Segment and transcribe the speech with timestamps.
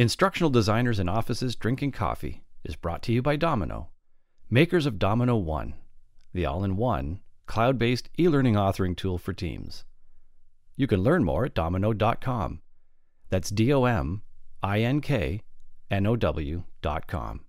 [0.00, 3.88] Instructional Designers in Offices Drinking Coffee is brought to you by dominKnow,
[4.48, 5.74] makers of dominKnow One,
[6.32, 9.84] the all in one, cloud based e learning authoring tool for teams.
[10.74, 12.62] You can learn more at dominknow.com.
[13.28, 14.22] That's D O M
[14.62, 15.42] I N K
[15.90, 17.44] N O W.com.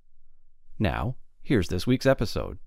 [0.78, 2.58] Now, here's this week's episode.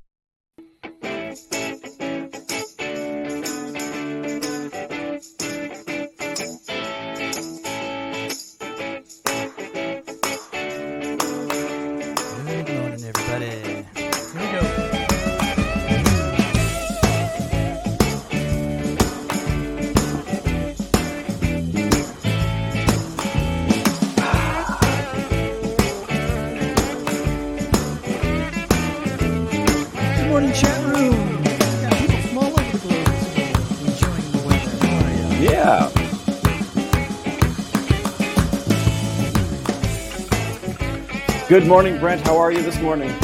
[41.54, 42.20] Good morning, Brent.
[42.22, 43.10] How are you this morning?
[43.10, 43.14] I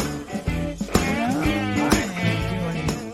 [1.02, 3.12] am doing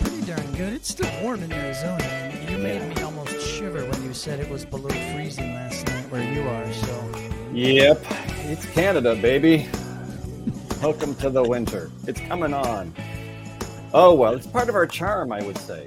[0.00, 0.72] pretty darn good.
[0.72, 2.02] It's still warm in Arizona.
[2.02, 6.10] and You made me almost shiver when you said it was below freezing last night
[6.10, 6.72] where you are.
[6.72, 7.12] So
[7.52, 8.04] Yep,
[8.46, 9.68] it's Canada, baby.
[10.82, 11.88] Welcome to the winter.
[12.08, 12.92] It's coming on.
[13.94, 15.84] Oh well, it's part of our charm, I would say.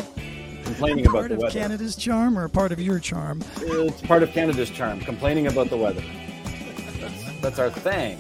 [0.64, 1.38] Complaining about the weather.
[1.38, 1.61] part of.
[1.61, 3.44] Canada's charm or part of your charm?
[3.58, 5.02] It's part of Canada's charm.
[5.02, 6.02] Complaining about the weather.
[7.02, 8.17] That's, that's our thing.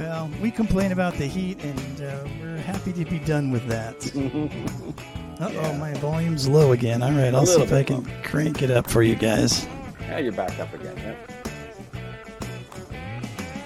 [0.00, 4.10] Well, we complain about the heat, and uh, we're happy to be done with that.
[5.40, 7.02] Uh oh, my volume's low again.
[7.02, 9.66] All right, I'll see if I can crank it up for you guys.
[10.00, 10.94] Now you're back up again.
[10.98, 11.16] Yeah.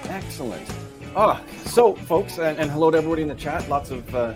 [0.04, 0.64] Excellent.
[1.16, 3.68] Oh, so folks, and, and hello to everybody in the chat.
[3.68, 4.34] Lots of uh,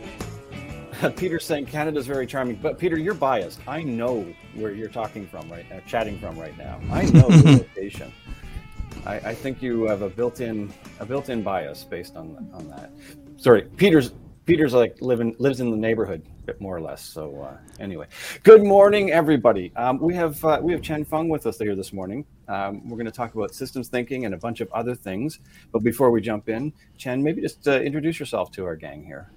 [1.17, 3.61] Peter saying Canada's very charming, but Peter, you're biased.
[3.69, 6.81] I know where you're talking from right now, chatting from right now.
[6.91, 8.12] I know the location.
[9.09, 12.91] I, I think you have a built-in a built-in bias based on on that.
[13.39, 14.12] Sorry, Peter's
[14.45, 17.03] Peter's like living lives in the neighborhood, bit more or less.
[17.03, 18.06] So uh, anyway,
[18.43, 19.72] good morning, everybody.
[19.77, 22.27] Um, we have uh, we have Chen Feng with us here this morning.
[22.49, 25.41] Um, we're going to talk about systems thinking and a bunch of other things.
[25.72, 29.31] But before we jump in, Chen, maybe just uh, introduce yourself to our gang here.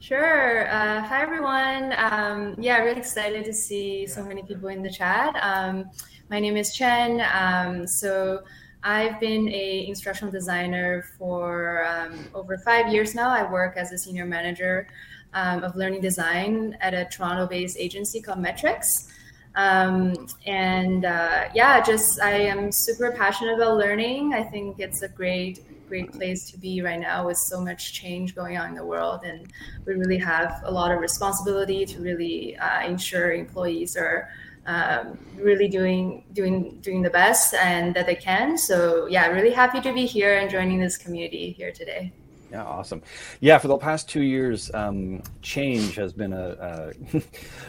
[0.00, 0.68] Sure.
[0.68, 1.92] Uh, hi, everyone.
[1.96, 5.36] Um, yeah, really excited to see so many people in the chat.
[5.42, 5.90] Um,
[6.30, 7.20] my name is Chen.
[7.32, 8.44] Um, so
[8.82, 13.30] I've been a instructional designer for um, over five years now.
[13.30, 14.88] I work as a senior manager
[15.34, 19.12] um, of learning design at a Toronto-based agency called Metrics.
[19.56, 24.32] Um, and uh, yeah, just I am super passionate about learning.
[24.32, 28.36] I think it's a great, great place to be right now with so much change
[28.36, 29.52] going on in the world, and
[29.84, 34.28] we really have a lot of responsibility to really uh, ensure employees are
[34.68, 38.58] um, really doing doing doing the best and that they can.
[38.58, 42.12] So yeah, really happy to be here and joining this community here today.
[42.50, 43.02] Yeah, awesome.
[43.40, 46.48] Yeah, for the past two years, um, change has been a.
[46.50, 46.92] Uh,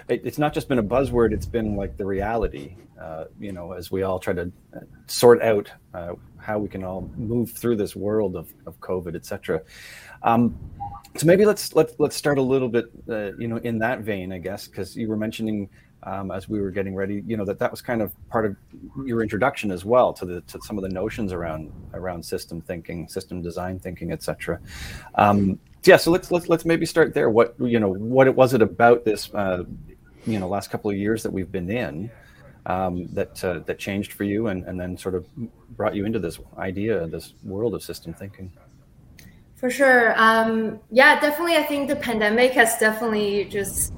[0.09, 2.75] it, it's not just been a buzzword; it's been like the reality.
[2.99, 6.83] Uh, you know, as we all try to uh, sort out uh, how we can
[6.83, 9.61] all move through this world of, of COVID, et cetera.
[10.21, 10.57] Um,
[11.15, 14.33] so maybe let's let's let's start a little bit, uh, you know, in that vein,
[14.33, 15.69] I guess, because you were mentioning
[16.03, 18.55] um, as we were getting ready, you know, that that was kind of part of
[19.05, 23.07] your introduction as well to the to some of the notions around around system thinking,
[23.07, 24.59] system design thinking, etc.
[25.15, 27.29] Um, yeah, so let's let's let's maybe start there.
[27.29, 29.63] What you know, what it was it about this, uh,
[30.25, 32.09] you know, last couple of years that we've been in
[32.65, 35.25] um, that uh, that changed for you, and and then sort of
[35.75, 38.51] brought you into this idea, this world of system thinking.
[39.55, 40.13] For sure.
[40.15, 41.57] Um, yeah, definitely.
[41.57, 43.93] I think the pandemic has definitely just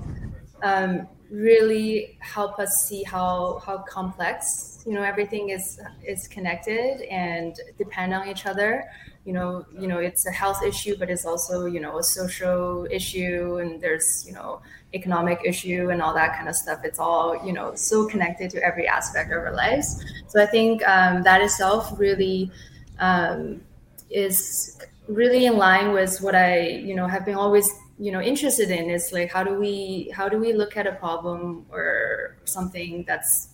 [0.63, 7.55] um, really help us see how how complex you know everything is is connected and
[7.77, 8.85] depend on each other.
[9.23, 12.87] You know, you know, it's a health issue, but it's also you know a social
[12.89, 14.61] issue, and there's you know
[14.93, 16.79] economic issue and all that kind of stuff.
[16.83, 20.03] It's all you know so connected to every aspect of our lives.
[20.27, 22.51] So I think um, that itself really
[22.99, 23.61] um,
[24.09, 27.69] is really in line with what I, you know, have been always,
[28.01, 30.93] you know, interested in is like how do we how do we look at a
[30.93, 33.49] problem or something that's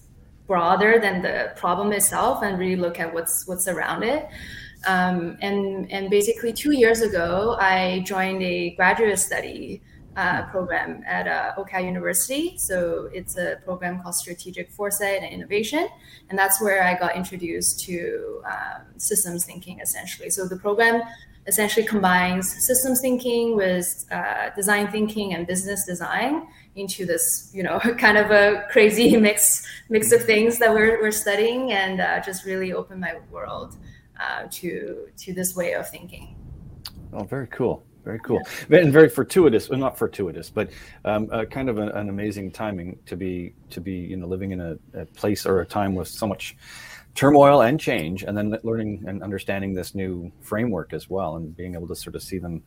[0.48, 4.30] broader than the problem itself and really look at what's what's around it.
[4.88, 9.82] Um, and and basically two years ago, I joined a graduate study
[10.16, 12.58] uh, program at uh, OCAD University.
[12.58, 15.90] So it's a program called Strategic Foresight and Innovation,
[16.30, 20.30] and that's where I got introduced to um, systems thinking essentially.
[20.30, 21.02] So the program
[21.48, 27.80] essentially combines systems thinking with uh, design thinking and business design into this, you know,
[27.98, 32.46] kind of a crazy mix mix of things that we're, we're studying, and uh, just
[32.46, 33.78] really opened my world
[34.20, 36.36] uh, to to this way of thinking.
[37.14, 37.84] Oh, very cool.
[38.04, 38.80] Very cool, yeah.
[38.80, 39.68] and very fortuitous.
[39.68, 40.70] Well, not fortuitous, but
[41.04, 44.52] um, uh, kind of an, an, amazing timing to be to be you know living
[44.52, 46.56] in a, a, place or a time with so much
[47.18, 51.74] turmoil and change, and then learning and understanding this new framework as well, and being
[51.74, 52.64] able to sort of see them,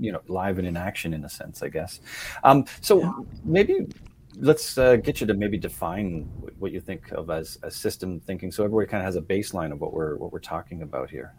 [0.00, 2.00] you know, live and in action in a sense, I guess.
[2.42, 3.12] Um, so yeah.
[3.44, 3.86] maybe
[4.36, 6.22] let's uh, get you to maybe define
[6.58, 9.72] what you think of as, as system thinking, so everybody kind of has a baseline
[9.72, 11.32] of what we're what we're talking about here.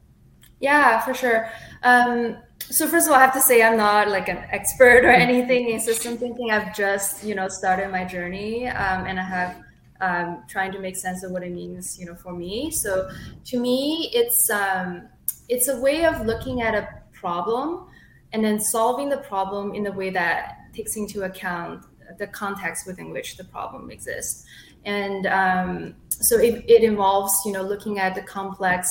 [0.62, 1.50] Yeah, for sure.
[1.84, 5.10] Um, so first of all, I have to say I'm not like an expert or
[5.28, 6.52] anything in system thinking.
[6.52, 9.63] I've just you know started my journey, um, and I have
[10.04, 12.72] um, trying to make sense of what it means, you know, for me.
[12.72, 13.10] So
[13.50, 15.08] to me, it's um,
[15.48, 17.88] it's a way of looking at a problem
[18.34, 21.86] and then solving the problem in a way that takes into account
[22.18, 24.46] the context within which the problem exists.
[24.86, 28.88] And um, so it, it involves, you know, looking at the complex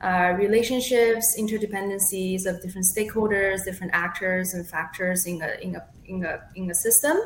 [0.00, 6.24] uh, relationships, interdependencies of different stakeholders, different actors and factors in a in a in
[6.24, 7.16] a in a system,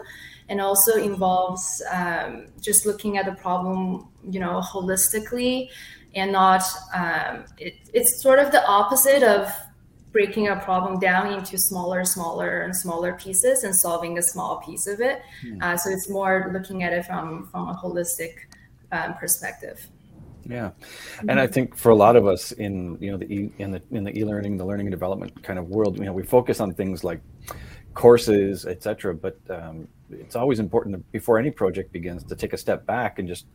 [0.50, 5.70] and also involves um, just looking at the problem, you know, holistically,
[6.14, 6.62] and not.
[6.92, 9.50] Um, it, it's sort of the opposite of
[10.10, 14.88] breaking a problem down into smaller, smaller, and smaller pieces and solving a small piece
[14.88, 15.22] of it.
[15.46, 15.62] Mm.
[15.62, 18.34] Uh, so it's more looking at it from from a holistic
[18.90, 19.86] um, perspective.
[20.48, 20.70] Yeah,
[21.28, 23.82] and I think for a lot of us in you know the e, in the
[23.92, 26.74] in the e-learning, the learning and development kind of world, you know, we focus on
[26.74, 27.20] things like
[27.94, 29.14] courses, etc.
[29.14, 33.18] But um, it's always important to, before any project begins to take a step back
[33.18, 33.46] and just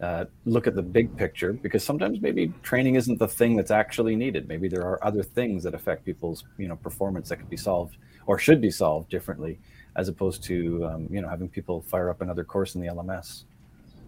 [0.00, 4.16] uh, look at the big picture because sometimes maybe training isn't the thing that's actually
[4.16, 4.48] needed.
[4.48, 7.96] Maybe there are other things that affect people's you know performance that can be solved
[8.26, 9.58] or should be solved differently,
[9.96, 13.44] as opposed to um, you know having people fire up another course in the LMS.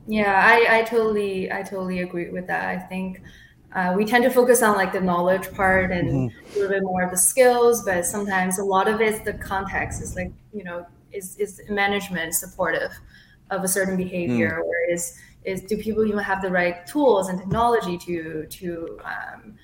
[0.08, 2.68] Yeah, I, I totally I totally agree with that.
[2.68, 3.22] I think
[3.76, 6.50] uh, we tend to focus on like the knowledge part and mm-hmm.
[6.50, 10.02] a little bit more of the skills, but sometimes a lot of it's the context
[10.02, 12.92] is like you know is is management supportive
[13.50, 14.66] of a certain behavior, mm.
[14.66, 19.54] or is is do people even have the right tools and technology to to um,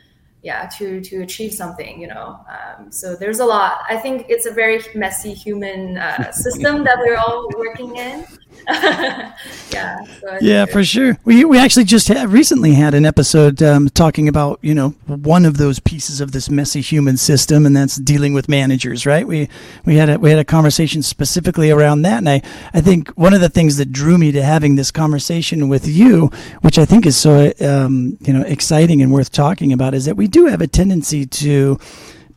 [0.43, 4.47] yeah to to achieve something you know um, so there's a lot i think it's
[4.47, 8.27] a very messy human uh, system that we're all working in
[9.73, 10.05] yeah.
[10.21, 11.19] So yeah, for sure.
[11.25, 15.57] We, we actually just recently had an episode um, talking about you know one of
[15.57, 19.07] those pieces of this messy human system, and that's dealing with managers.
[19.07, 19.27] Right?
[19.27, 19.49] We
[19.85, 22.43] we had a, we had a conversation specifically around that, and I
[22.73, 26.31] I think one of the things that drew me to having this conversation with you,
[26.61, 30.17] which I think is so um, you know exciting and worth talking about, is that
[30.17, 31.79] we do have a tendency to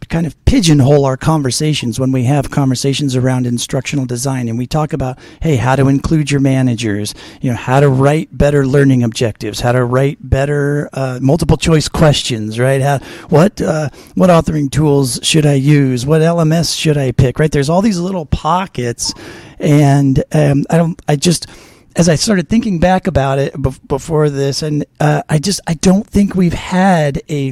[0.10, 4.48] kind of pigeonhole our conversations when we have conversations around instructional design.
[4.48, 8.36] And we talk about hey how to include your managers you know how to write
[8.38, 12.82] better learning objectives how to write better uh, multiple choice questions right?
[12.82, 13.00] How,
[13.30, 16.06] what uh, what authoring tools should i use?
[16.06, 17.52] What lms should i pick right?
[17.52, 19.14] There's all these little pockets.
[19.58, 21.48] And um, i don't i just
[21.96, 23.54] as I started thinking back about it
[23.88, 27.52] before this, and uh, I just I don't think we've had a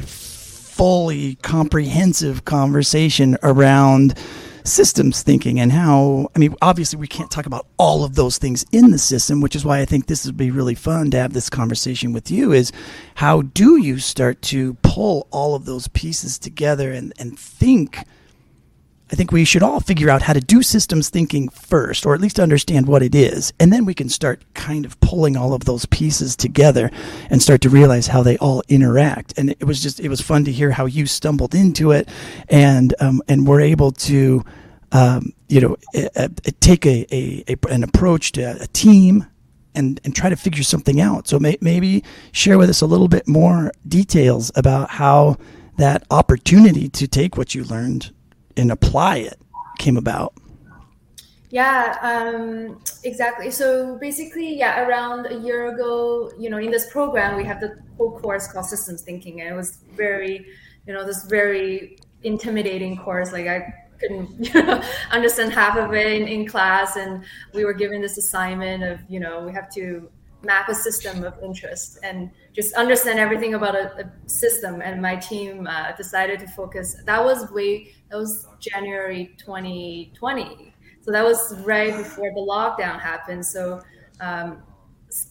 [0.74, 4.18] fully comprehensive conversation around
[4.64, 8.66] systems thinking and how I mean obviously we can't talk about all of those things
[8.72, 11.32] in the system which is why I think this would be really fun to have
[11.32, 12.72] this conversation with you is
[13.14, 17.98] how do you start to pull all of those pieces together and and think
[19.14, 22.20] I think we should all figure out how to do systems thinking first, or at
[22.20, 23.52] least understand what it is.
[23.60, 26.90] And then we can start kind of pulling all of those pieces together
[27.30, 29.38] and start to realize how they all interact.
[29.38, 32.08] And it was just, it was fun to hear how you stumbled into it
[32.48, 34.44] and, um, and were able to,
[34.90, 35.76] um, you know,
[36.58, 39.26] take a, a, a, an approach to a team
[39.76, 41.28] and, and try to figure something out.
[41.28, 42.02] So may, maybe
[42.32, 45.36] share with us a little bit more details about how
[45.76, 48.10] that opportunity to take what you learned
[48.56, 49.40] and apply it
[49.78, 50.34] came about?
[51.50, 53.50] Yeah, um, exactly.
[53.52, 57.76] So basically, yeah, around a year ago, you know, in this program, we have the
[57.96, 60.46] whole course called Systems Thinking, and it was very,
[60.86, 63.32] you know, this very intimidating course.
[63.32, 64.82] Like I couldn't you know,
[65.12, 69.20] understand half of it in, in class, and we were given this assignment of, you
[69.20, 70.10] know, we have to
[70.44, 74.80] map a system of interest and just understand everything about a, a system.
[74.82, 76.96] And my team uh, decided to focus.
[77.04, 77.94] That was way.
[78.14, 80.72] That was January 2020.
[81.00, 83.44] So that was right before the lockdown happened.
[83.44, 83.82] So
[84.20, 84.62] um,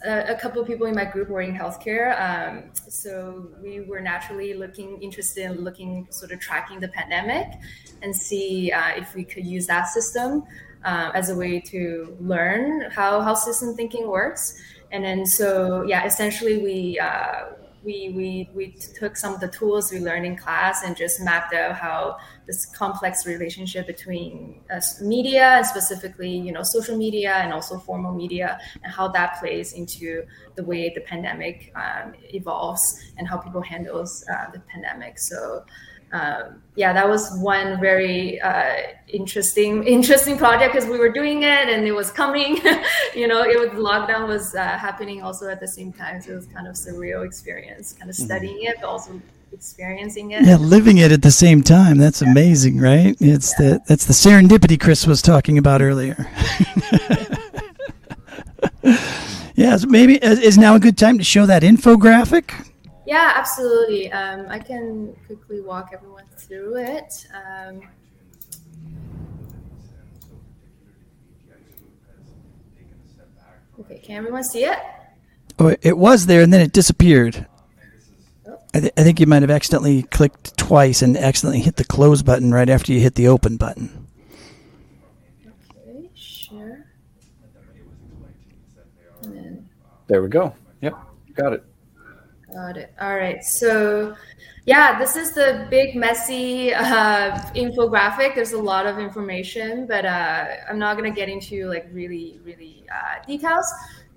[0.05, 2.11] a, a, couple of people in my group were in healthcare.
[2.19, 7.57] Um, so we were naturally looking interested in looking sort of tracking the pandemic
[8.01, 10.43] and see uh, if we could use that system
[10.83, 14.61] uh, as a way to learn how how system thinking works.
[14.91, 17.45] And then so yeah, essentially we uh,
[17.83, 21.53] we, we, we took some of the tools we learned in class and just mapped
[21.53, 27.53] out how this complex relationship between uh, media and specifically you know social media and
[27.53, 30.25] also formal media and how that plays into
[30.55, 35.19] the way the pandemic um, evolves and how people handles uh, the pandemic.
[35.19, 35.63] So
[36.13, 38.75] um, yeah, that was one very uh,
[39.07, 42.57] interesting interesting project because we were doing it and it was coming.
[43.15, 46.35] you know, it was lockdown was uh, happening also at the same time, so it
[46.35, 48.25] was kind of surreal experience, kind of mm-hmm.
[48.25, 48.67] studying mm-hmm.
[48.67, 49.19] it, but also
[49.51, 50.45] experiencing it.
[50.45, 51.97] Yeah, living it at the same time.
[51.97, 52.31] That's yeah.
[52.31, 53.15] amazing, right?
[53.19, 53.69] It's yeah.
[53.69, 56.27] the that's the serendipity Chris was talking about earlier.
[59.55, 62.72] yeah, so maybe is now a good time to show that infographic.
[63.05, 64.11] Yeah, absolutely.
[64.11, 67.27] Um, I can quickly walk everyone through it.
[67.33, 67.81] Um,
[73.81, 74.77] okay, can everyone see it?
[75.59, 77.45] Oh, it was there and then it disappeared.
[78.47, 78.57] Oh.
[78.73, 82.23] I, th- I think you might have accidentally clicked twice and accidentally hit the close
[82.23, 84.07] button right after you hit the open button.
[85.45, 86.85] Okay, sure.
[90.07, 90.55] There we go.
[90.81, 90.97] Yep,
[91.35, 91.63] got it.
[92.53, 92.93] Got it.
[93.01, 93.43] All right.
[93.43, 94.15] So,
[94.65, 98.35] yeah, this is the big, messy uh, infographic.
[98.35, 102.39] There's a lot of information, but uh, I'm not going to get into like really,
[102.43, 103.65] really uh, details.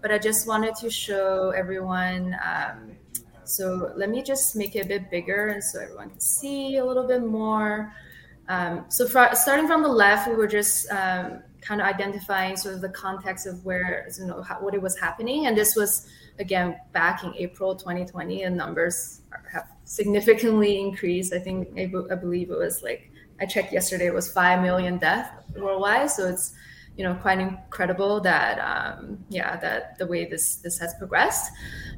[0.02, 2.36] But I just wanted to show everyone.
[2.44, 2.96] Um,
[3.44, 6.84] so let me just make it a bit bigger, and so everyone can see a
[6.84, 7.92] little bit more.
[8.48, 12.80] Um, so starting from the left, we were just um, kind of identifying sort of
[12.80, 16.06] the context of where you know how, what it was happening, and this was
[16.38, 21.32] again back in April 2020, and numbers have significantly increased.
[21.32, 25.30] I think I believe it was like I checked yesterday, it was five million deaths
[25.56, 26.10] worldwide.
[26.10, 26.54] So it's
[26.96, 31.52] you know quite incredible that um, yeah that the way this this has progressed.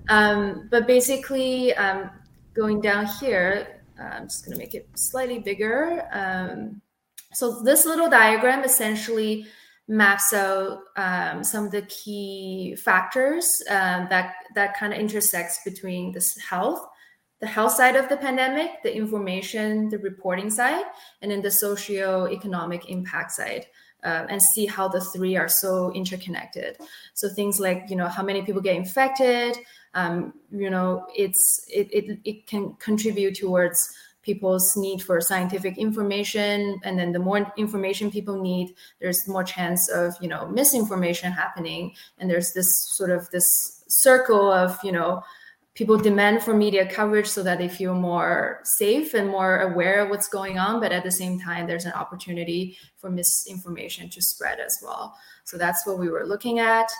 [0.08, 2.10] Um, but basically, um,
[2.54, 6.06] going down here, I'm just going to make it slightly bigger.
[6.12, 6.80] Um,
[7.32, 9.46] so this little diagram essentially
[9.88, 16.12] maps out um, some of the key factors um, that that kind of intersects between
[16.12, 16.86] this health
[17.40, 20.84] the health side of the pandemic the information the reporting side
[21.22, 23.66] and then the socio-economic impact side
[24.04, 26.76] uh, and see how the three are so interconnected.
[27.14, 29.56] So things like you know how many people get infected
[29.94, 33.78] um, you know it's it, it, it can contribute towards
[34.28, 39.88] people's need for scientific information and then the more information people need there's more chance
[39.88, 41.82] of you know misinformation happening.
[42.18, 43.48] And there's this sort of this
[43.88, 45.22] circle of you know
[45.74, 50.10] people demand for media coverage so that they feel more safe and more aware of
[50.10, 54.58] what's going on but at the same time there's an opportunity for misinformation to spread
[54.60, 55.16] as well.
[55.44, 56.90] So that's what we were looking at.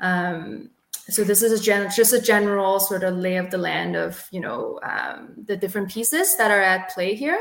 [0.00, 0.70] Um,
[1.10, 4.40] so this is gen- just a general sort of lay of the land of you
[4.40, 7.40] know um, the different pieces that are at play here.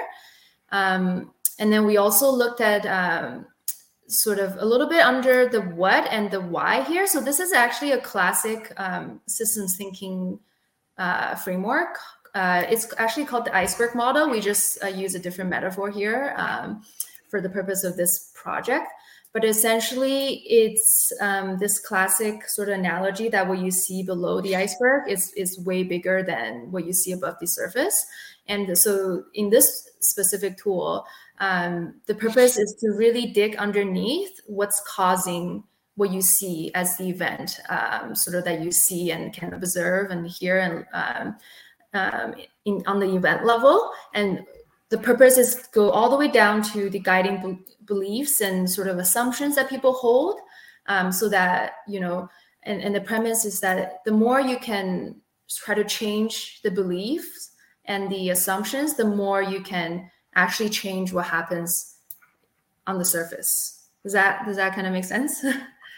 [0.71, 3.45] Um, and then we also looked at um,
[4.07, 7.07] sort of a little bit under the what and the why here.
[7.07, 10.39] So this is actually a classic um, systems thinking
[10.97, 11.97] uh, framework.
[12.33, 14.29] Uh, it's actually called the iceberg model.
[14.29, 16.83] We just uh, use a different metaphor here um,
[17.29, 18.91] for the purpose of this project
[19.33, 24.55] but essentially, it's um, this classic sort of analogy that what you see below the
[24.55, 28.05] iceberg is, is way bigger than what you see above the surface.
[28.47, 31.05] And so, in this specific tool,
[31.39, 35.63] um, the purpose is to really dig underneath what's causing
[35.95, 40.11] what you see as the event, um, sort of that you see and can observe
[40.11, 41.35] and hear and um,
[41.93, 44.45] um, in, on the event level, and
[44.89, 48.87] the purpose is go all the way down to the guiding be- beliefs and sort
[48.87, 50.39] of assumptions that people hold
[50.87, 52.27] um, so that you know
[52.63, 55.15] and, and the premise is that the more you can
[55.49, 57.51] try to change the beliefs
[57.85, 61.95] and the assumptions the more you can actually change what happens
[62.85, 63.89] on the surface.
[64.03, 65.43] Does that does that kind of make sense?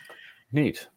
[0.52, 0.88] Neat.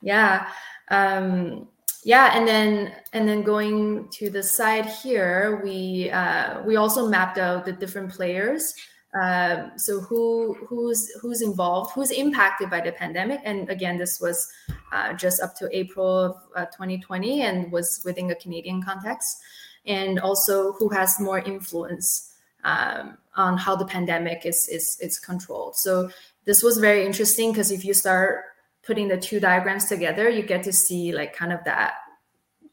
[0.00, 0.48] Yeah.
[0.90, 1.68] Um,
[2.04, 7.38] yeah and then and then going to the side here we uh, we also mapped
[7.38, 8.74] out the different players.
[9.20, 13.40] Uh, so who who's who's involved who's impacted by the pandemic?
[13.44, 14.50] And again this was
[14.92, 19.36] uh, just up to april of uh, 2020 and was within a canadian context.
[19.84, 22.32] And also who has more influence
[22.64, 25.76] um, on how the pandemic is is is controlled.
[25.76, 26.10] So
[26.44, 28.44] this was very interesting because if you start
[28.82, 31.94] putting the two diagrams together, you get to see like kind of that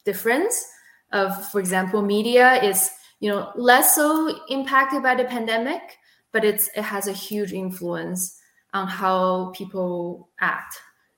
[0.05, 0.65] difference
[1.11, 2.89] of, for example, media is
[3.19, 5.97] you know less so impacted by the pandemic,
[6.31, 8.39] but it's it has a huge influence
[8.73, 10.75] on how people act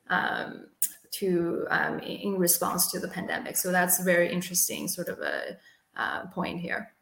[0.09, 0.67] um,
[1.11, 3.57] to um, in response to the pandemic.
[3.57, 5.57] So that's very interesting, sort of a
[5.95, 6.93] uh, point here.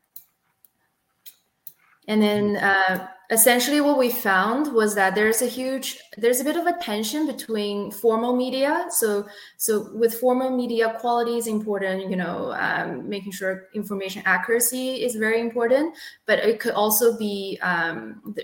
[2.08, 6.58] And then uh, essentially what we found was that there's a huge, there's a bit
[6.58, 8.88] of a tension between formal media.
[8.90, 15.04] So, so with formal media, quality is important, you know, um, making sure information accuracy
[15.04, 15.96] is very important,
[16.26, 18.36] but it could also be um,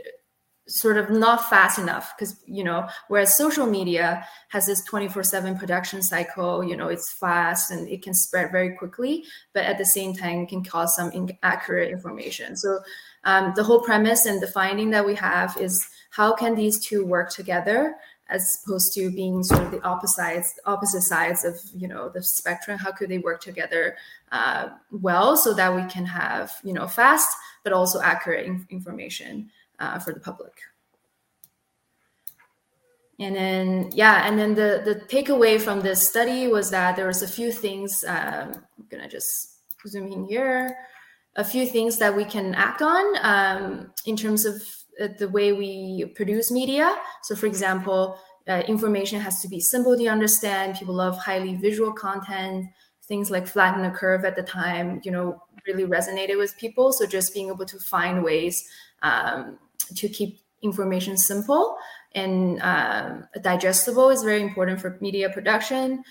[0.68, 6.02] sort of not fast enough because you know whereas social media has this 24/7 production
[6.02, 9.24] cycle you know it's fast and it can spread very quickly
[9.54, 12.80] but at the same time can cause some inaccurate information so
[13.26, 17.06] um, the whole premise and the finding that we have is how can these two
[17.06, 17.96] work together
[18.30, 22.24] as opposed to being sort of the opposite sides, opposite sides of you know the
[22.24, 23.98] spectrum how could they work together
[24.32, 27.30] uh, well so that we can have you know fast
[27.64, 30.54] but also accurate in- information uh, for the public.
[33.20, 37.22] And then, yeah, and then the the takeaway from this study was that there was
[37.22, 38.04] a few things.
[38.06, 40.78] Um, I'm gonna just zoom in here.
[41.36, 44.56] A few things that we can act on um, in terms of
[45.02, 46.96] uh, the way we produce media.
[47.24, 50.78] So, for example, uh, information has to be simple to understand.
[50.78, 52.68] People love highly visual content.
[53.08, 56.94] Things like flatten the curve at the time, you know, really resonated with people.
[56.94, 58.64] So, just being able to find ways
[59.02, 59.60] um,
[59.96, 61.78] to keep information simple
[62.16, 66.04] and um, digestible is very important for media production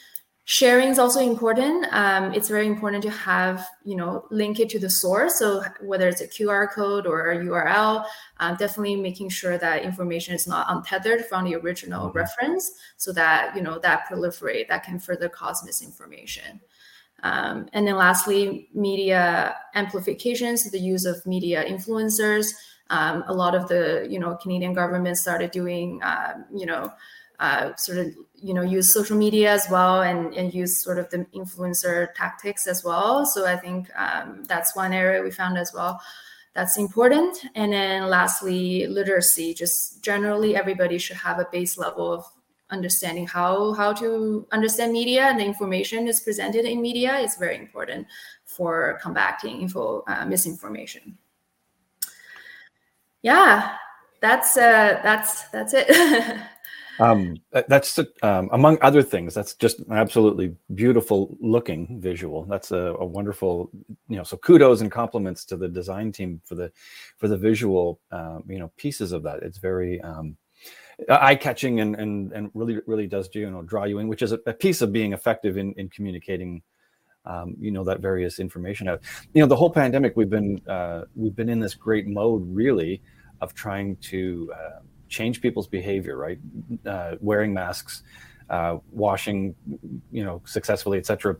[0.44, 1.86] sharing is also important.
[1.90, 5.38] Um, it's very important to have you know link it to the source.
[5.38, 8.04] So whether it's a qr code or a url
[8.40, 12.18] um, definitely making sure that information is not untethered from the original mm-hmm.
[12.18, 16.60] reference so that you know that proliferate that can further cause misinformation.
[17.22, 22.52] Um, and then lastly media amplifications so the use of media influencers.
[22.90, 26.92] Um, a lot of the you know Canadian government started doing uh, you know
[27.40, 31.08] uh, sort of you know use social media as well and, and use sort of
[31.10, 33.26] the influencer tactics as well.
[33.26, 36.00] So I think um, that's one area we found as well
[36.54, 37.36] that's important.
[37.56, 39.54] And then lastly, literacy.
[39.54, 42.24] Just generally, everybody should have a base level of
[42.70, 47.56] understanding how how to understand media and the information is presented in media is very
[47.58, 48.06] important
[48.46, 51.18] for combating info uh, misinformation
[53.24, 53.76] yeah,
[54.20, 55.88] that's uh, that's that's it.
[56.98, 59.34] um, that's um, among other things.
[59.34, 62.44] That's just an absolutely beautiful looking visual.
[62.44, 63.70] That's a, a, wonderful,
[64.08, 64.22] you know.
[64.22, 66.70] So kudos and compliments to the design team for the
[67.16, 69.42] for the visual, uh, you know, pieces of that.
[69.42, 70.36] It's very um,
[71.08, 74.32] eye catching and and and really really does you know draw you in, which is
[74.32, 76.62] a, a piece of being effective in in communicating
[77.26, 79.00] um, you know that various information out
[79.32, 83.02] you know the whole pandemic we've been uh, we've been in this great mode really
[83.40, 84.80] of trying to uh,
[85.14, 86.38] change people's behavior right?
[86.86, 88.02] Uh, wearing masks
[88.50, 89.54] uh, washing
[90.10, 91.36] you know successfully etc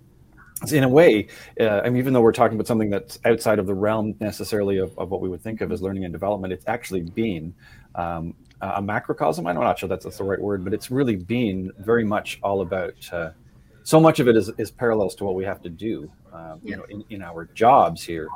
[0.73, 1.27] in a way
[1.61, 4.79] uh, I mean, even though we're talking about something that's outside of the realm necessarily
[4.79, 7.55] of, of what we would think of as learning and development it's actually been
[7.97, 9.47] um, a macrocosm.
[9.47, 12.63] I'm not sure that's, that's the right word but it's really been very much all
[12.63, 13.31] about uh,
[13.85, 16.75] so much of it is, is parallels to what we have to do, uh, you
[16.75, 18.29] know, in, in our jobs here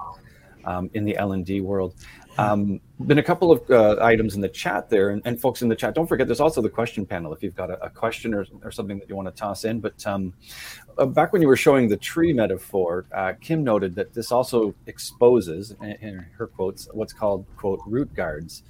[0.66, 1.94] um, in the L and D world.
[2.38, 5.68] Um, been a couple of uh, items in the chat there, and, and, folks in
[5.68, 8.32] the chat, don't forget there's also the question panel if you've got a, a question
[8.32, 9.80] or, or, something that you want to toss in.
[9.80, 10.32] But um,
[10.98, 14.72] uh, back when you were showing the tree metaphor, uh, Kim noted that this also
[14.86, 18.62] exposes, in, her quotes, what's called quote root guards.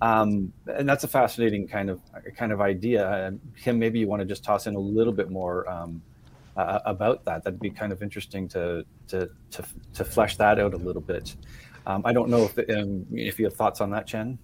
[0.00, 2.00] Um, and that's a fascinating kind of
[2.36, 3.34] kind of idea.
[3.60, 6.00] Kim, maybe you want to just toss in a little bit more um,
[6.56, 7.42] about that.
[7.42, 11.34] That'd be kind of interesting to to to, to flesh that out a little bit.
[11.86, 14.38] Um, I don't know if um, if you have thoughts on that, Chen.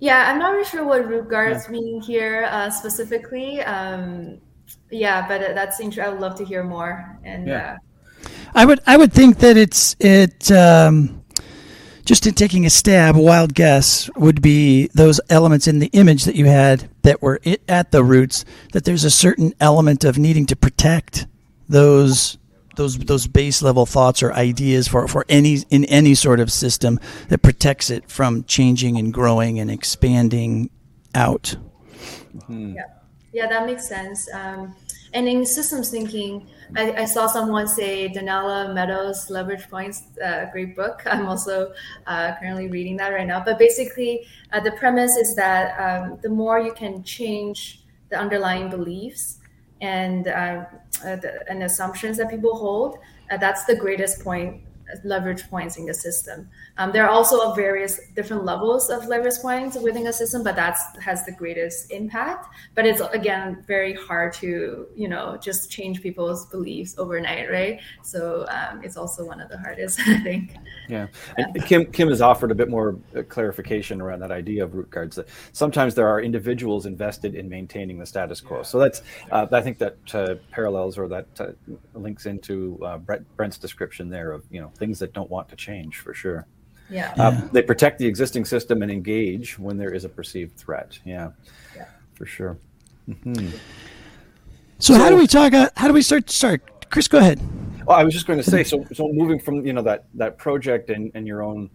[0.00, 1.72] Yeah, I'm not really sure what root guards yeah.
[1.72, 3.60] mean here uh, specifically.
[3.62, 4.40] Um,
[4.90, 6.04] yeah, but uh, that's interesting.
[6.04, 7.18] I would love to hear more.
[7.24, 7.76] And yeah.
[8.24, 11.22] Uh, I would I would think that it's it um,
[12.04, 16.24] just in taking a stab, a wild guess would be those elements in the image
[16.24, 18.44] that you had that were at the roots.
[18.72, 21.26] That there's a certain element of needing to protect
[21.68, 22.38] those
[22.78, 26.98] those those base level thoughts or ideas for, for any in any sort of system
[27.28, 30.70] that protects it from changing and growing and expanding
[31.14, 31.56] out.
[32.34, 32.76] Mm-hmm.
[32.76, 32.82] Yeah,
[33.32, 34.32] yeah, that makes sense.
[34.32, 34.74] Um,
[35.12, 40.76] and in systems thinking, I, I, saw someone say Donella Meadows' Leverage Points, uh, great
[40.76, 41.02] book.
[41.06, 41.72] I'm also
[42.06, 43.42] uh, currently reading that right now.
[43.42, 48.68] But basically, uh, the premise is that um, the more you can change the underlying
[48.68, 49.37] beliefs
[49.80, 50.64] and uh,
[51.04, 52.98] uh, the, and assumptions that people hold,
[53.30, 54.62] uh, that's the greatest point
[55.04, 56.48] leverage points in the system.
[56.76, 60.78] Um, there are also various different levels of leverage points within a system, but that
[61.02, 62.48] has the greatest impact.
[62.74, 67.80] But it's again very hard to you know just change people's beliefs overnight, right?
[68.02, 70.56] So um, it's also one of the hardest, I think.
[70.88, 74.74] Yeah, and Kim Kim has offered a bit more uh, clarification around that idea of
[74.74, 75.16] root guards.
[75.16, 78.62] That sometimes there are individuals invested in maintaining the status quo.
[78.62, 81.48] So that's uh, I think that uh, parallels or that uh,
[81.94, 85.56] links into uh, Brent, Brent's description there of you know things that don't want to
[85.56, 86.46] change for sure.
[86.90, 87.12] Yeah.
[87.14, 90.98] Um, they protect the existing system and engage when there is a perceived threat.
[91.04, 91.30] Yeah,
[91.76, 91.86] yeah.
[92.14, 92.58] for sure.
[93.08, 93.50] Mm-hmm.
[94.78, 95.52] So, so, how do we talk?
[95.52, 96.30] Uh, how do we start?
[96.30, 97.08] Start, Chris.
[97.08, 97.40] Go ahead.
[97.86, 98.64] Well, I was just going to say.
[98.64, 101.68] So, so moving from you know that that project and and your own,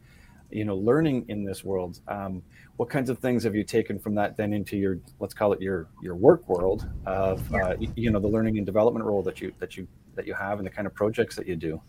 [0.50, 2.00] you know, learning in this world.
[2.08, 2.42] Um,
[2.78, 5.62] what kinds of things have you taken from that then into your let's call it
[5.62, 9.54] your your work world of uh, you know the learning and development role that you
[9.60, 11.80] that you that you have and the kind of projects that you do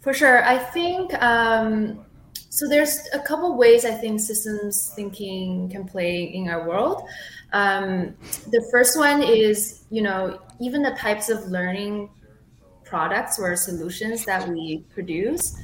[0.00, 2.04] for sure i think um,
[2.48, 7.02] so there's a couple ways i think systems thinking can play in our world
[7.52, 8.14] um,
[8.50, 12.08] the first one is you know even the types of learning
[12.84, 15.56] products or solutions that we produce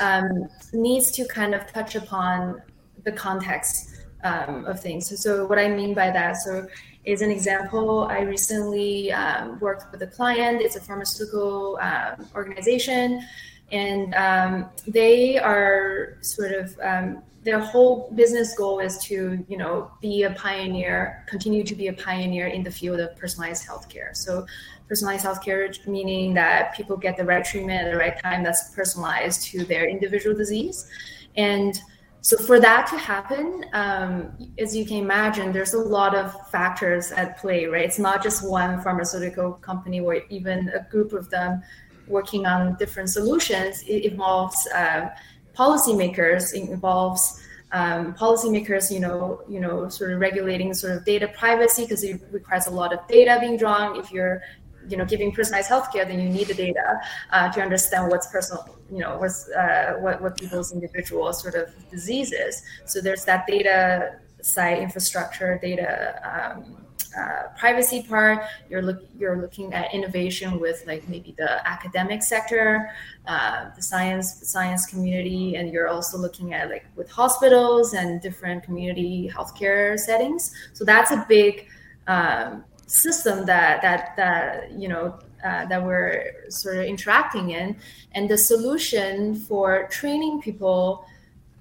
[0.00, 2.62] um, needs to kind of touch upon
[3.04, 5.08] the context um, of things.
[5.08, 6.66] So, so, what I mean by that, so
[7.04, 8.04] is an example.
[8.04, 10.60] I recently um, worked with a client.
[10.60, 13.22] It's a pharmaceutical um, organization,
[13.70, 19.90] and um, they are sort of um, their whole business goal is to you know
[20.00, 24.16] be a pioneer, continue to be a pioneer in the field of personalized healthcare.
[24.16, 24.46] So.
[24.88, 29.42] Personalized healthcare meaning that people get the right treatment at the right time that's personalized
[29.48, 30.90] to their individual disease.
[31.36, 31.78] And
[32.20, 37.12] so for that to happen, um, as you can imagine, there's a lot of factors
[37.12, 37.84] at play, right?
[37.84, 41.62] It's not just one pharmaceutical company or even a group of them
[42.08, 43.82] working on different solutions.
[43.82, 45.10] It involves uh,
[45.56, 46.54] policymakers.
[46.54, 47.40] It involves
[47.72, 52.20] um, policymakers, you know, you know, sort of regulating sort of data privacy because it
[52.30, 53.98] requires a lot of data being drawn.
[53.98, 54.42] If you're
[54.88, 58.76] you know giving personalized healthcare, then you need the data uh, to understand what's personal,
[58.90, 62.62] you know, what's uh, what what people's individual sort of diseases.
[62.86, 66.20] So there's that data side infrastructure, data.
[66.24, 68.44] Um, uh, privacy part.
[68.68, 72.90] You're look you're looking at innovation with like maybe the academic sector
[73.26, 78.20] uh, the science the science community and you're also looking at like with hospitals and
[78.20, 80.52] different community healthcare settings.
[80.72, 81.66] So that's a big
[82.06, 87.76] um, system that that that you know uh, that we're sort of interacting in.
[88.12, 91.04] And the solution for training people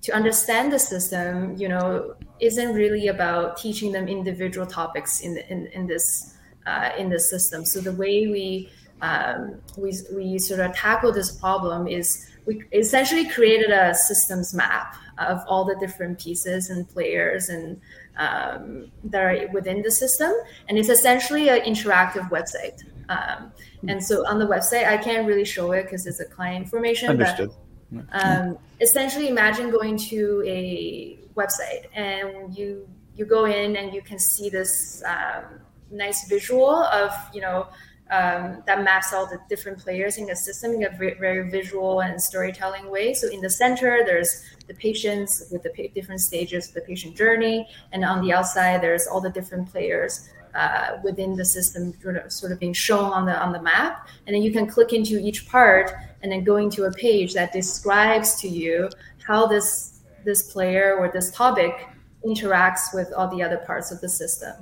[0.04, 5.68] to understand the system you know isn't really about teaching them individual topics in in,
[5.68, 8.70] in this uh, in this system so the way we
[9.02, 14.96] um, we, we sort of tackle this problem is we essentially created a systems map
[15.18, 17.80] of all the different pieces and players and
[18.18, 20.32] um, that are within the system.
[20.68, 22.84] And it's essentially an interactive website.
[23.10, 23.52] Um,
[23.88, 27.10] and so on the website, I can't really show it because it's a client information.
[27.10, 27.50] Understood.
[27.50, 27.67] But,
[28.12, 34.20] um, essentially, imagine going to a website and you you go in and you can
[34.20, 35.60] see this um,
[35.92, 37.68] nice visual of you know
[38.10, 42.22] um, that maps all the different players in the system in a very visual and
[42.22, 43.14] storytelling way.
[43.14, 47.18] So in the center, there's the patients with the pa- different stages of the patient
[47.18, 51.94] journey, and on the outside, there's all the different players uh, within the system,
[52.30, 54.08] sort of, being shown on the on the map.
[54.26, 57.54] And then you can click into each part, and then go into a page that
[57.54, 58.90] describes to you
[59.26, 61.88] how this this player or this topic
[62.26, 64.56] interacts with all the other parts of the system.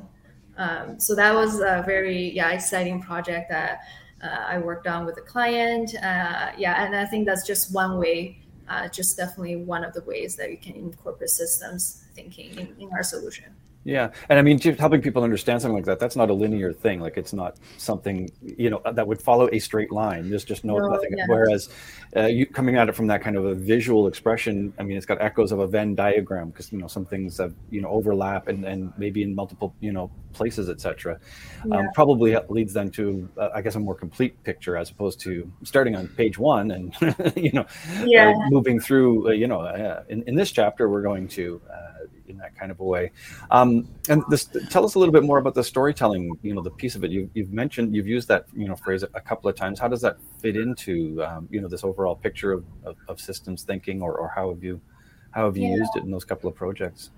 [0.57, 3.81] Um, so that was a very yeah exciting project that
[4.23, 5.93] uh, I worked on with a client.
[5.95, 10.01] Uh, yeah, and I think that's just one way, uh, just definitely one of the
[10.03, 13.53] ways that you can incorporate systems thinking in, in our solution.
[13.85, 17.01] Yeah, and I mean, just helping people understand something like that—that's not a linear thing.
[17.01, 20.27] Like, it's not something you know that would follow a straight line.
[20.27, 21.11] There's just no, no nothing.
[21.15, 21.25] Yeah.
[21.27, 21.69] Whereas,
[22.17, 25.05] uh, you coming at it from that kind of a visual expression, I mean, it's
[25.05, 28.47] got echoes of a Venn diagram because you know some things have you know overlap
[28.47, 31.19] and and maybe in multiple you know places, etc.
[31.63, 31.77] Um, yeah.
[31.77, 35.51] Um, probably leads then to, uh, I guess, a more complete picture as opposed to
[35.63, 36.95] starting on page one and
[37.35, 37.65] you know
[38.03, 38.29] yeah.
[38.29, 39.29] uh, moving through.
[39.29, 41.94] Uh, you know, uh, in in this chapter, we're going to uh,
[42.27, 43.11] in that kind of a way.
[43.51, 46.37] Um, and this, tell us a little bit more about the storytelling.
[46.41, 47.95] You know, the piece of it you, have mentioned.
[47.95, 49.79] You've used that you know phrase a couple of times.
[49.79, 53.63] How does that fit into um, you know this overall picture of, of, of, systems
[53.63, 54.81] thinking, or, or how have you
[55.31, 55.75] how have you yeah.
[55.75, 57.11] used it in those couple of projects?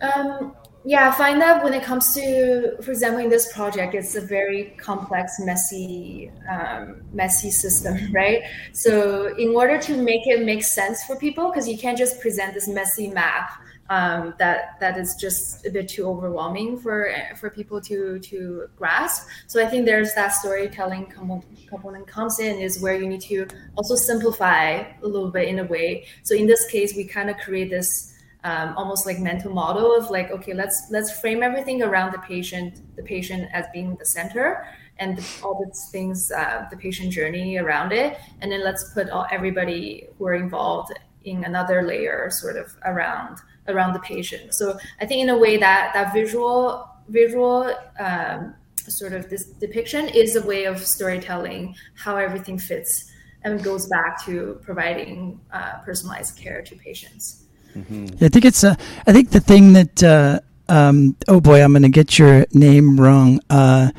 [0.00, 0.54] Um,
[0.88, 4.20] yeah, I find that when it comes to, for example, in this project, it's a
[4.20, 8.42] very complex, messy, um, messy system, right?
[8.72, 12.54] So in order to make it make sense for people, because you can't just present
[12.54, 17.80] this messy map um, that that is just a bit too overwhelming for for people
[17.82, 19.28] to to grasp.
[19.46, 23.46] So I think there's that storytelling component comes in is where you need to
[23.76, 26.06] also simplify a little bit in a way.
[26.22, 28.12] So in this case, we kind of create this.
[28.44, 32.80] Um, almost like mental model of like okay let's let's frame everything around the patient
[32.94, 34.64] the patient as being the center
[34.98, 39.26] and all the things uh, the patient journey around it and then let's put all,
[39.32, 40.92] everybody who are involved
[41.24, 43.38] in another layer sort of around
[43.68, 44.54] around the patient.
[44.54, 50.08] So I think in a way that that visual visual um, sort of this depiction
[50.08, 53.10] is a way of storytelling how everything fits
[53.42, 57.44] and goes back to providing uh, personalized care to patients.
[57.76, 58.24] Mm-hmm.
[58.24, 58.74] I think it's uh,
[59.06, 62.98] I think the thing that uh, um, oh boy I'm going to get your name
[62.98, 63.40] wrong.
[63.50, 63.90] Uh,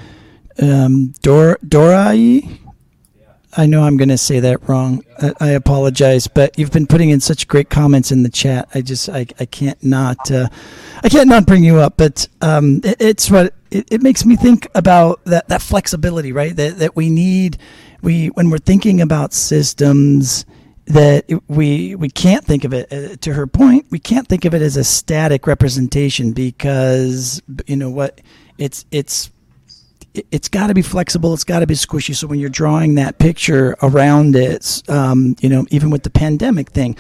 [0.60, 2.60] um, Dor Dorai
[3.58, 5.04] I know I'm going to say that wrong.
[5.42, 8.70] I, apologize, but you've been putting in such great comments in the chat.
[8.76, 10.48] I just I, I can't not uh,
[11.04, 11.98] I can't not bring you up.
[11.98, 16.56] But um, it, it's what it, it, makes me think about that that flexibility, right?
[16.56, 17.58] That that we need
[18.04, 20.46] we when we're thinking about systems
[20.86, 23.88] that we we can't think of it uh, to her point.
[23.90, 28.22] We can't think of it as a static representation because you know what
[28.60, 29.32] it's it's
[30.32, 31.34] it's got to be flexible.
[31.34, 32.16] It's got to be squishy.
[32.16, 36.72] So when you're drawing that picture around it, um, you know, even with the pandemic
[36.72, 36.96] thing,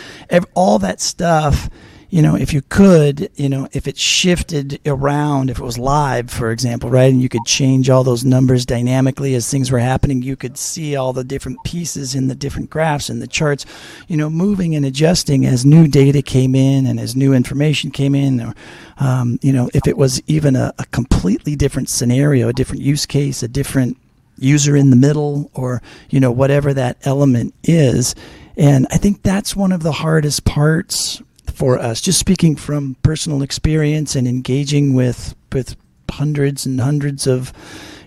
[0.54, 1.70] all that stuff
[2.10, 6.30] you know, if you could, you know, if it shifted around, if it was live,
[6.30, 10.22] for example, right, and you could change all those numbers dynamically as things were happening,
[10.22, 13.66] you could see all the different pieces in the different graphs and the charts,
[14.08, 18.16] you know, moving and adjusting as new data came in and as new information came
[18.16, 18.56] in, or,
[19.00, 23.06] um, you know, if it was even a, a completely different scenario, a different use
[23.06, 23.98] case, a different
[24.38, 28.16] user in the middle, or, you know, whatever that element is.
[28.56, 32.02] And I think that's one of the hardest parts for us.
[32.02, 35.76] Just speaking from personal experience and engaging with with
[36.10, 37.54] hundreds and hundreds of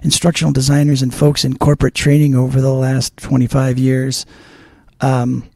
[0.03, 4.27] instructional designers and folks in corporate training over the last 25 years.
[5.01, 5.49] Um,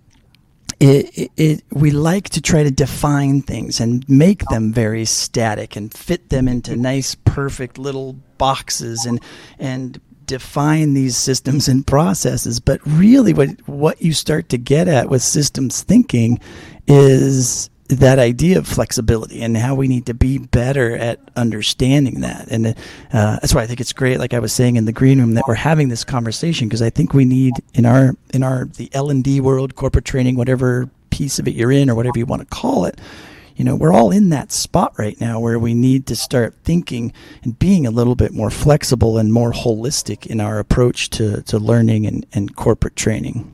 [0.81, 5.77] it, it, it, we like to try to define things and make them very static
[5.77, 9.20] and fit them into nice, perfect little boxes and
[9.59, 12.61] and define these systems and processes.
[12.61, 16.40] But really, what what you start to get at with systems thinking
[16.87, 22.49] is that idea of flexibility and how we need to be better at understanding that.
[22.51, 25.18] And uh, that's why I think it's great, like I was saying in the green
[25.18, 28.64] room, that we're having this conversation because I think we need in our in our
[28.64, 32.18] the L and D world, corporate training, whatever piece of it you're in or whatever
[32.18, 32.99] you want to call it.
[33.57, 37.12] You know, we're all in that spot right now where we need to start thinking
[37.44, 41.59] and being a little bit more flexible and more holistic in our approach to, to
[41.61, 43.54] learning and, and corporate training.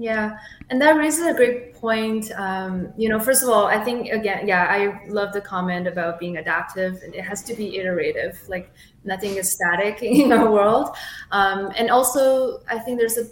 [0.00, 0.38] Yeah,
[0.70, 2.32] and that raises a great point.
[2.34, 6.18] Um, you know, first of all, I think again, yeah, I love the comment about
[6.18, 8.40] being adaptive, and it has to be iterative.
[8.48, 8.72] Like
[9.04, 10.96] nothing is static in our world,
[11.32, 13.26] um, and also I think there's a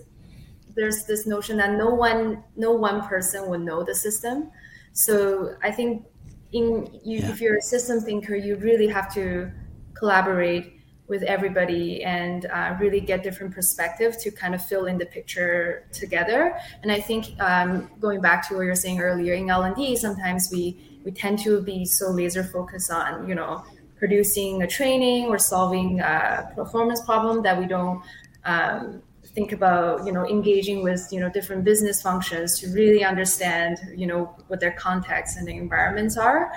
[0.76, 4.50] there's this notion that no one no one person would know the system.
[4.92, 6.04] So I think
[6.52, 7.30] in you, yeah.
[7.30, 9.50] if you're a system thinker, you really have to
[9.94, 10.77] collaborate
[11.08, 15.86] with everybody and uh, really get different perspective to kind of fill in the picture
[15.92, 16.54] together.
[16.82, 20.48] And I think um, going back to what you were saying earlier in L&D, sometimes
[20.52, 23.64] we we tend to be so laser focused on you know
[23.98, 28.02] producing a training or solving a performance problem that we don't
[28.44, 29.02] um,
[29.34, 34.06] think about you know engaging with you know different business functions to really understand you
[34.06, 36.52] know what their context and their environments are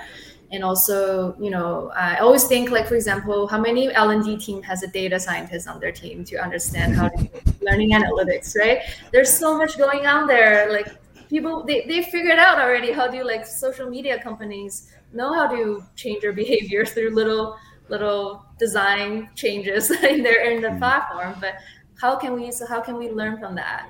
[0.52, 4.82] and also you know i always think like for example how many l&d team has
[4.82, 7.28] a data scientist on their team to understand how to do
[7.62, 8.82] learning analytics right?
[9.12, 10.72] There's so much going on there.
[10.72, 10.88] Like
[11.28, 15.82] people they, they figured out already how do like social media companies know how to
[15.96, 17.56] change their behavior through little
[17.88, 20.78] little design changes in their in the mm.
[20.78, 21.34] platform.
[21.40, 21.54] But
[22.00, 23.88] how can we so how can we learn from that?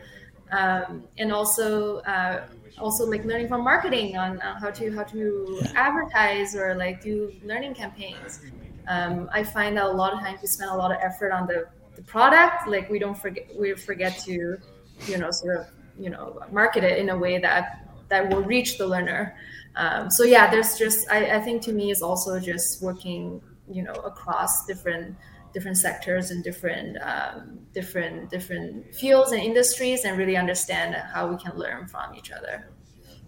[0.50, 2.44] Um, and also uh,
[2.78, 5.72] also like learning from marketing on, on how to how to yeah.
[5.74, 8.40] advertise or like do learning campaigns.
[8.88, 11.46] Um, I find that a lot of times we spend a lot of effort on
[11.46, 14.58] the, the product, like we don't forget we forget to,
[15.06, 15.66] you know, sort of
[15.98, 19.36] you know market it in a way that that will reach the learner.
[19.76, 23.82] Um, so yeah, there's just I, I think to me is also just working you
[23.82, 25.16] know across different
[25.52, 31.36] different sectors and different um, different different fields and industries and really understand how we
[31.36, 32.68] can learn from each other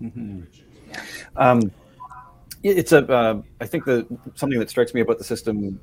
[0.00, 0.42] mm-hmm.
[0.88, 1.02] yeah.
[1.36, 1.70] um,
[2.64, 5.78] it's a uh, i think the something that strikes me about the system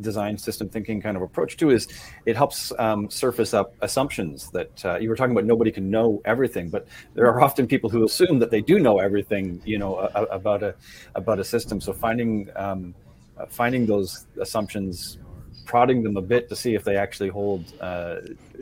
[0.00, 1.88] design system thinking kind of approach too is
[2.24, 6.22] it helps um, surface up assumptions that uh, you were talking about nobody can know
[6.24, 9.98] everything but there are often people who assume that they do know everything you know
[9.98, 10.74] a, about a
[11.16, 12.94] about a system so finding um,
[13.36, 15.18] uh, finding those assumptions
[15.64, 18.16] prodding them a bit to see if they actually hold uh,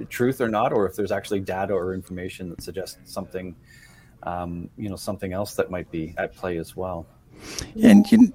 [0.08, 3.54] truth or not or if there's actually data or information that suggests something
[4.24, 7.06] um, you know something else that might be at play as well
[7.82, 8.32] and you,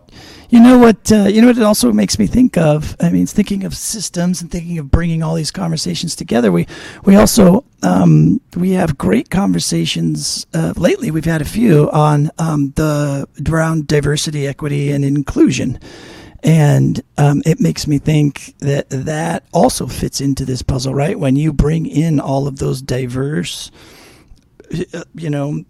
[0.49, 1.11] you know what?
[1.11, 1.57] Uh, you know what?
[1.57, 2.95] It also makes me think of.
[2.99, 6.51] I mean, thinking of systems and thinking of bringing all these conversations together.
[6.51, 6.67] We
[7.03, 11.11] we also um, we have great conversations uh, lately.
[11.11, 15.79] We've had a few on um, the around diversity, equity, and inclusion.
[16.43, 21.17] And um, it makes me think that that also fits into this puzzle, right?
[21.17, 23.71] When you bring in all of those diverse,
[24.93, 25.63] uh, you know,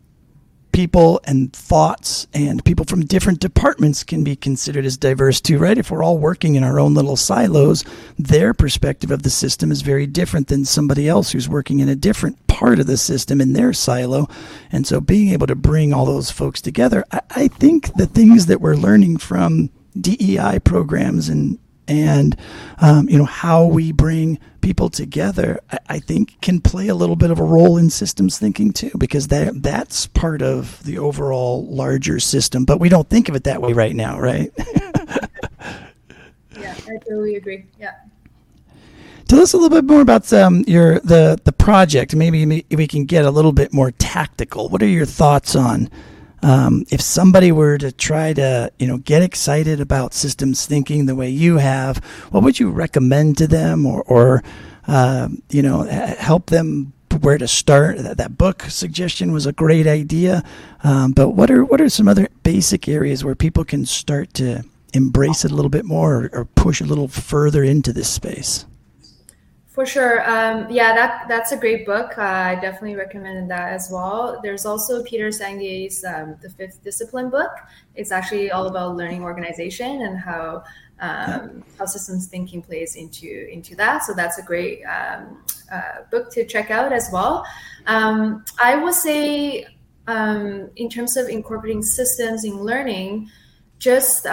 [0.71, 5.77] people and thoughts and people from different departments can be considered as diverse too, right?
[5.77, 7.85] If we're all working in our own little silos,
[8.17, 11.95] their perspective of the system is very different than somebody else who's working in a
[11.95, 14.27] different part of the system in their silo.
[14.71, 18.47] And so being able to bring all those folks together, I, I think the things
[18.47, 22.37] that we're learning from DEI programs and and
[22.79, 27.17] um, you know how we bring people together I, I, think can play a little
[27.17, 31.67] bit of a role in systems thinking too because that that's part of the overall
[31.67, 34.51] larger system but we don't think of it that way right now right
[36.57, 37.91] yeah i totally agree yeah
[39.27, 42.13] Tell us a little bit more about um, your the the project.
[42.13, 44.69] Maybe we can get a little bit more tactical.
[44.69, 45.89] What are your thoughts on
[46.43, 51.15] um, if somebody were to try to, you know, get excited about systems thinking the
[51.15, 51.97] way you have,
[52.31, 54.43] what would you recommend to them, or, or
[54.87, 57.97] uh, you know, help them where to start?
[57.97, 60.43] That, that book suggestion was a great idea,
[60.83, 64.63] um, but what are what are some other basic areas where people can start to
[64.93, 68.65] embrace it a little bit more, or, or push a little further into this space?
[69.73, 70.21] For sure.
[70.29, 72.15] Um, yeah, that that's a great book.
[72.15, 74.39] Uh, I definitely recommend that as well.
[74.43, 77.49] There's also Peter Senge's um, The Fifth Discipline book.
[77.95, 80.63] It's actually all about learning organization and how
[80.99, 84.03] um, how systems thinking plays into into that.
[84.03, 87.43] So that's a great um, uh, book to check out as well.
[87.87, 89.65] Um, I would say
[90.05, 93.31] um, in terms of incorporating systems in learning,
[93.79, 94.27] just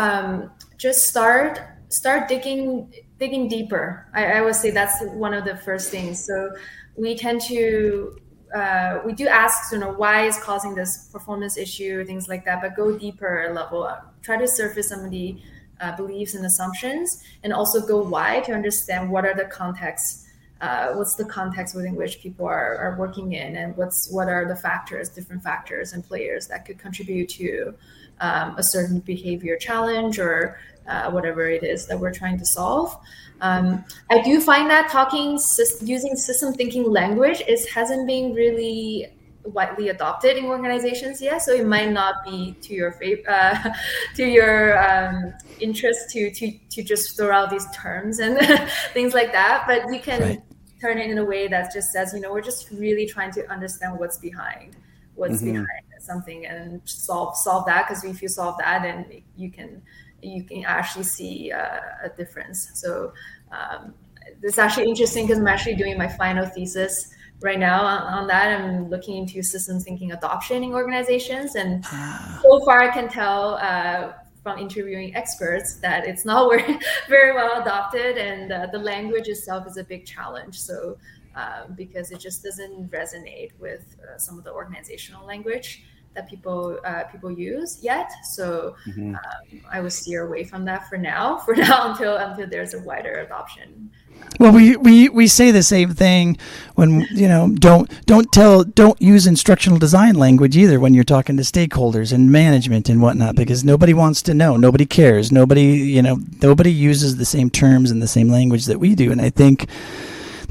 [0.77, 4.07] just start start digging digging deeper.
[4.15, 6.25] I, I would say that's one of the first things.
[6.25, 6.51] So
[6.97, 8.17] we tend to
[8.55, 12.61] uh, we do ask, you know, why is causing this performance issue, things like that,
[12.61, 14.13] but go deeper level, up.
[14.23, 15.37] try to surface some of the
[15.81, 20.27] uh, beliefs and assumptions, and also go why to understand what are the contexts,
[20.61, 24.47] uh, what's the context within which people are, are working in, and what's what are
[24.47, 27.73] the factors, different factors and players that could contribute to
[28.21, 30.59] um, a certain behavior challenge or
[30.91, 32.97] uh, whatever it is that we're trying to solve.
[33.41, 35.39] Um, I do find that talking
[35.81, 39.13] using system thinking language is hasn't been really
[39.45, 43.71] widely adopted in organizations yet, so it might not be to your fav- uh,
[44.17, 48.39] to your um, interest to to to just throw out these terms and
[48.93, 49.65] things like that.
[49.67, 50.43] But you can right.
[50.81, 53.51] turn it in a way that just says, you know, we're just really trying to
[53.51, 54.77] understand what's behind
[55.21, 55.53] what's mm-hmm.
[55.53, 55.69] behind
[56.01, 59.83] something and solve solve that because if you solve that, then you can
[60.23, 62.71] you can actually see uh, a difference.
[62.75, 63.13] So
[63.53, 63.95] um,
[64.43, 68.61] it's actually interesting because I'm actually doing my final thesis right now on, that.
[68.61, 72.41] I'm looking into systems thinking adoption in organizations, and ah.
[72.43, 76.51] so far I can tell uh, from interviewing experts that it's not
[77.09, 80.59] very, well adopted, and uh, the language itself is a big challenge.
[80.59, 80.99] So.
[81.37, 86.79] Um, because it just doesn't resonate with uh, some of the organizational language that people
[86.85, 88.11] uh, people use yet.
[88.25, 89.15] So mm-hmm.
[89.15, 91.39] um, I would steer away from that for now.
[91.51, 93.91] For now, until until there's a wider adoption.
[94.39, 96.37] Well, we, we, we say the same thing
[96.75, 101.37] when you know don't don't tell don't use instructional design language either when you're talking
[101.37, 106.01] to stakeholders and management and whatnot because nobody wants to know nobody cares nobody you
[106.01, 109.31] know nobody uses the same terms and the same language that we do and I
[109.31, 109.69] think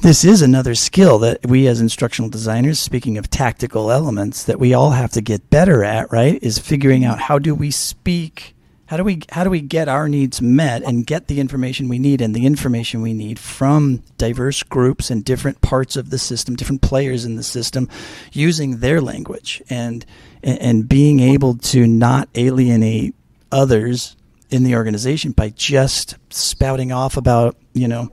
[0.01, 4.73] this is another skill that we as instructional designers, speaking of tactical elements, that we
[4.73, 6.41] all have to get better at, right?
[6.41, 8.55] Is figuring out how do we speak
[8.89, 11.99] how do we how do we get our needs met and get the information we
[11.99, 16.55] need and the information we need from diverse groups and different parts of the system,
[16.55, 17.87] different players in the system,
[18.31, 20.07] using their language and
[20.41, 23.13] and being able to not alienate
[23.51, 24.15] others
[24.49, 28.09] in the organization by just spouting off about you know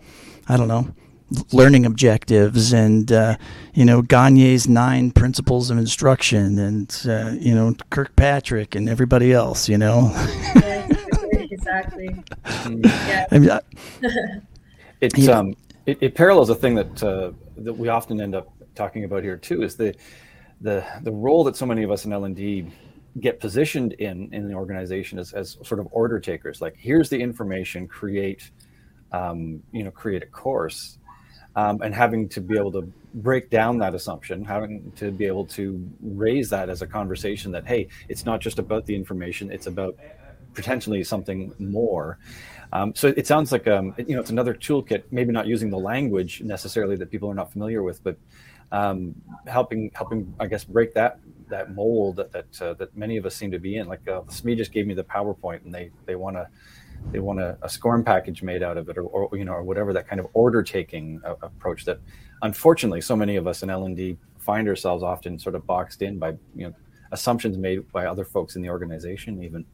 [0.47, 0.95] I don't know
[1.53, 3.37] learning objectives and uh,
[3.75, 9.69] you know Gagne's nine principles of instruction and uh, you know Kirkpatrick and everybody else
[9.69, 10.13] you know
[11.51, 12.09] exactly
[12.69, 13.27] yeah.
[13.31, 13.61] I mean, I,
[15.01, 15.39] it's yeah.
[15.39, 15.57] um
[15.87, 19.37] it, it, parallels a thing that uh, that we often end up talking about here
[19.37, 19.95] too is the
[20.61, 22.67] the the role that so many of us in L&D
[23.21, 27.21] get positioned in in the organization as, as sort of order takers like here's the
[27.21, 28.51] information create
[29.13, 30.99] um, you know create a course
[31.57, 32.83] um, and having to be able to
[33.15, 37.67] break down that assumption having to be able to raise that as a conversation that
[37.67, 39.97] hey it's not just about the information it's about
[40.55, 42.19] potentially something more
[42.73, 45.79] um, so it sounds like um, you know it's another toolkit maybe not using the
[45.79, 48.17] language necessarily that people are not familiar with but
[48.73, 49.15] um,
[49.47, 53.35] helping helping I guess break that that mold that that, uh, that many of us
[53.35, 53.87] seem to be in.
[53.87, 56.49] Like uh, SME just gave me the PowerPoint, and they they want to
[57.13, 59.63] they want a, a, SCORM package made out of it, or, or, you know, or
[59.63, 61.99] whatever that kind of order taking uh, approach that,
[62.43, 66.03] unfortunately, so many of us in L and D find ourselves often sort of boxed
[66.03, 66.75] in by you know
[67.13, 69.65] assumptions made by other folks in the organization, even.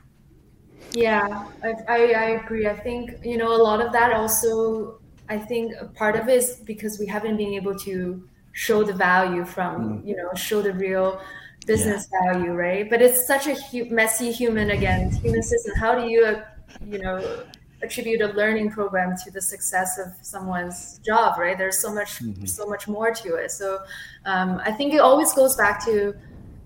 [0.92, 2.66] Yeah, I, I, I agree.
[2.66, 4.98] I think you know a lot of that also.
[5.28, 9.44] I think part of it is because we haven't been able to show the value
[9.44, 10.06] from mm.
[10.06, 11.20] you know show the real
[11.66, 12.32] business yeah.
[12.32, 16.24] value right but it's such a hu- messy human again human system how do you
[16.24, 16.42] uh,
[16.86, 17.44] you know
[17.82, 22.46] attribute a learning program to the success of someone's job right there's so much mm-hmm.
[22.46, 23.80] so much more to it so
[24.24, 26.14] um, i think it always goes back to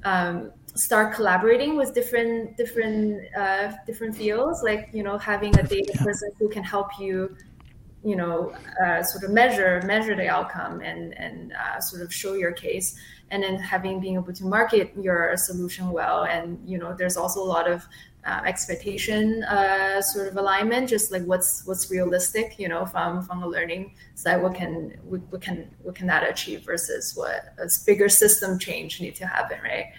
[0.04, 5.92] um, start collaborating with different different uh, different fields like you know having a data
[5.94, 6.02] yeah.
[6.02, 7.34] person who can help you
[8.04, 8.54] you know
[8.84, 12.96] uh, sort of measure measure the outcome and and uh, sort of show your case
[13.30, 17.42] and then having being able to market your solution well and you know there's also
[17.42, 17.86] a lot of
[18.26, 23.40] uh, expectation uh, sort of alignment just like what's what's realistic you know from from
[23.40, 28.08] the learning side what can we, can what can that achieve versus what a bigger
[28.08, 29.92] system change need to happen right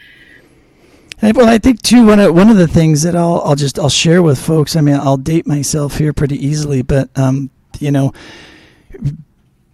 [1.21, 3.89] well, I think too one of one of the things that I'll I'll just I'll
[3.89, 4.75] share with folks.
[4.75, 7.49] I mean, I'll date myself here pretty easily, but um,
[7.79, 8.13] you know,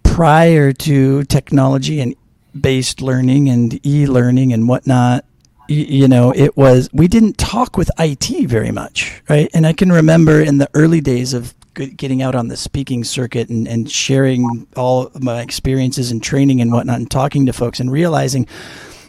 [0.02, 2.14] prior to technology and
[2.58, 5.24] based learning and e-learning and whatnot,
[5.68, 9.48] you know, it was we didn't talk with IT very much, right?
[9.54, 13.48] And I can remember in the early days of getting out on the speaking circuit
[13.48, 17.90] and, and sharing all my experiences and training and whatnot and talking to folks and
[17.90, 18.46] realizing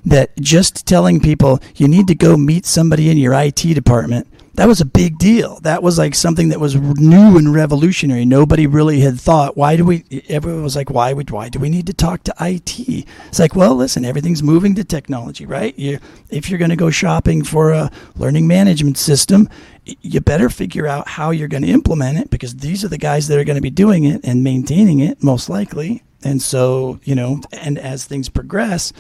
[0.04, 4.68] that just telling people you need to go meet somebody in your IT department that
[4.68, 5.60] was a big deal.
[5.62, 8.26] That was like something that was new and revolutionary.
[8.26, 11.70] Nobody really had thought, why do we, everyone was like, why would, why do we
[11.70, 12.80] need to talk to IT?
[13.28, 15.78] It's like, well, listen, everything's moving to technology, right?
[15.78, 16.00] You,
[16.30, 19.50] if you're going to go shopping for a learning management system,
[19.84, 23.28] you better figure out how you're going to implement it because these are the guys
[23.28, 26.02] that are going to be doing it and maintaining it most likely.
[26.24, 28.94] And so, you know, and as things progress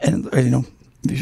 [0.00, 0.64] and, uh, you know,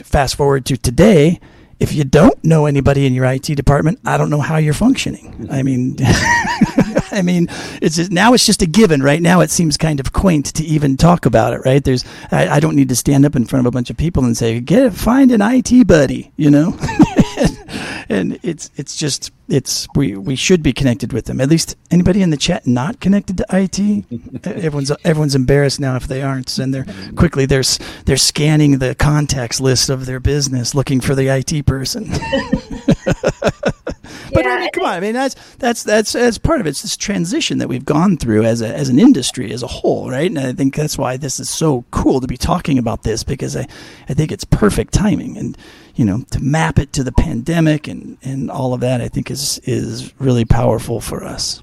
[0.03, 1.41] fast forward to today,
[1.79, 5.49] if you don't know anybody in your IT department, I don't know how you're functioning.
[5.51, 5.97] I mean,
[7.17, 7.49] I mean,
[7.83, 9.03] it's just, now it's just a given.
[9.03, 11.61] Right now, it seems kind of quaint to even talk about it.
[11.65, 11.83] Right?
[11.83, 14.25] There's, I, I don't need to stand up in front of a bunch of people
[14.25, 16.79] and say, "Get find an IT buddy," you know.
[18.09, 21.41] and it's it's just it's we we should be connected with them.
[21.41, 24.05] At least anybody in the chat not connected to IT,
[24.45, 26.87] everyone's everyone's embarrassed now if they aren't, and they're
[27.17, 27.65] quickly they're
[28.05, 32.11] they're scanning the contacts list of their business looking for the IT person.
[34.33, 34.51] but yeah.
[34.51, 36.71] I mean, come on, I mean that's that's that's as part of it.
[36.71, 40.11] It's this transition that we've gone through as a as an industry as a whole,
[40.11, 40.29] right?
[40.29, 43.57] And I think that's why this is so cool to be talking about this because
[43.57, 43.67] I
[44.09, 45.57] I think it's perfect timing and
[45.95, 49.31] you know to map it to the pandemic and and all of that I think
[49.31, 51.63] is is really powerful for us.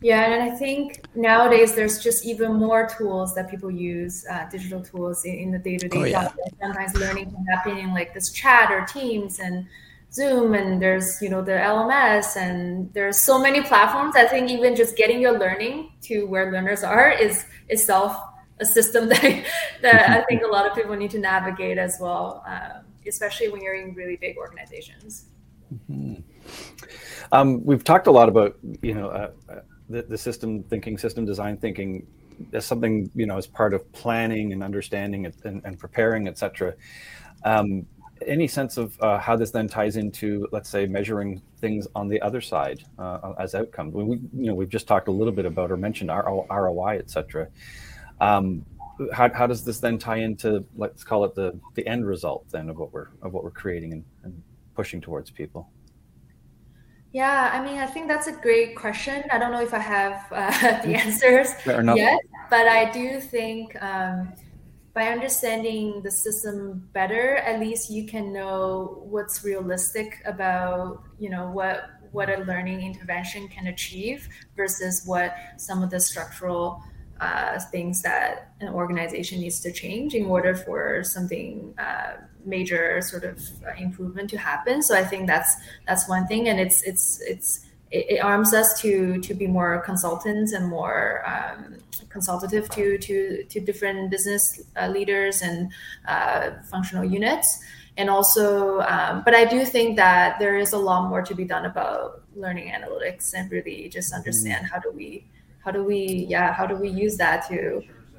[0.00, 4.82] Yeah, and I think nowadays there's just even more tools that people use, uh, digital
[4.82, 5.98] tools in, in the day-to-day.
[5.98, 6.30] Oh, yeah.
[6.60, 9.66] Sometimes learning can happen in like this chat or Teams and
[10.16, 14.16] Zoom, and there's you know the LMS, and there's so many platforms.
[14.16, 18.18] I think even just getting your learning to where learners are is itself
[18.58, 19.46] a system that
[19.82, 22.42] that I think a lot of people need to navigate as well.
[22.48, 25.26] Um, especially when you're in really big organizations.
[25.72, 26.14] Mm-hmm.
[27.32, 31.24] Um, we've talked a lot about you know uh, uh, the, the system thinking, system
[31.24, 32.06] design thinking
[32.52, 36.74] as something you know as part of planning and understanding and, and preparing, etc.
[37.44, 37.86] Um,
[38.26, 42.20] any sense of uh, how this then ties into, let's say, measuring things on the
[42.22, 43.94] other side uh, as outcomes?
[43.94, 47.48] We, you know, we've just talked a little bit about or mentioned ROI, etc.
[48.20, 48.64] Um,
[49.12, 52.70] how, how does this then tie into let's call it the the end result then
[52.70, 54.42] of what we're of what we're creating and, and
[54.74, 55.68] pushing towards people
[57.12, 60.24] yeah i mean i think that's a great question i don't know if i have
[60.32, 64.32] uh, the answers yet but I do think um,
[64.96, 71.50] by understanding the system better, at least you can know what's realistic about you know
[71.50, 74.26] what what a learning intervention can achieve
[74.56, 76.82] versus what some of the structural
[77.20, 82.12] uh, things that an organization needs to change in order for something uh,
[82.46, 83.38] major sort of
[83.76, 84.82] improvement to happen.
[84.82, 88.80] So I think that's that's one thing, and it's it's it's it, it arms us
[88.80, 91.76] to to be more consultants and more um,
[92.16, 93.16] consultative to to
[93.52, 94.42] to different business
[94.80, 95.58] uh, leaders and
[96.14, 97.48] uh, functional units.
[97.98, 101.46] And also, um, but I do think that there is a lot more to be
[101.54, 104.70] done about learning analytics and really just understand mm.
[104.72, 105.08] how do we
[105.64, 106.00] how do we
[106.34, 107.58] yeah how do we use that to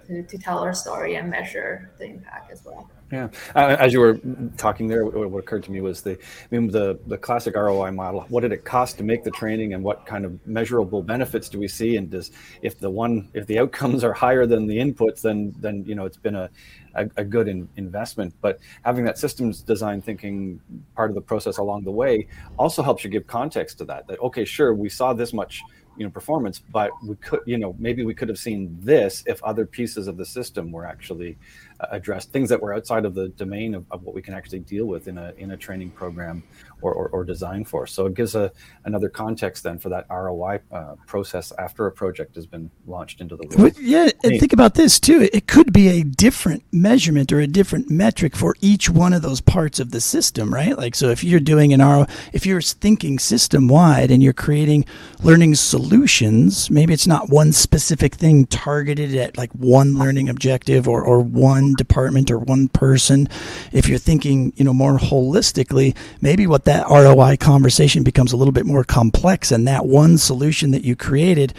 [0.07, 4.19] to, to tell our story and measure the impact as well yeah, as you were
[4.57, 8.25] talking there, what occurred to me was the, I mean, the the classic ROI model.
[8.27, 11.57] What did it cost to make the training, and what kind of measurable benefits do
[11.57, 11.95] we see?
[11.95, 12.31] And does
[12.61, 16.05] if the one if the outcomes are higher than the inputs, then then you know
[16.05, 16.49] it's been a
[16.95, 18.33] a, a good in, investment.
[18.41, 20.59] But having that systems design thinking
[20.93, 22.27] part of the process along the way
[22.59, 24.07] also helps you give context to that.
[24.07, 25.63] That okay, sure, we saw this much
[25.97, 29.43] you know performance but we could you know maybe we could have seen this if
[29.43, 31.37] other pieces of the system were actually
[31.79, 34.59] uh, addressed things that were outside of the domain of, of, what we can actually
[34.59, 36.43] deal with in a in a training program
[36.81, 37.87] or, or, or design for.
[37.87, 38.51] So it gives a
[38.85, 43.35] another context then for that ROI uh, process after a project has been launched into
[43.35, 43.77] the world.
[43.79, 45.27] Yeah, and think about this too.
[45.33, 49.41] It could be a different measurement or a different metric for each one of those
[49.41, 50.77] parts of the system, right?
[50.77, 54.85] Like so, if you're doing an ROI, if you're thinking system wide and you're creating
[55.23, 61.03] learning solutions, maybe it's not one specific thing targeted at like one learning objective or
[61.03, 63.27] or one department or one person.
[63.71, 68.51] If you're thinking, you know, more holistically, maybe what that ROI conversation becomes a little
[68.51, 69.53] bit more complex.
[69.53, 71.53] And that one solution that you created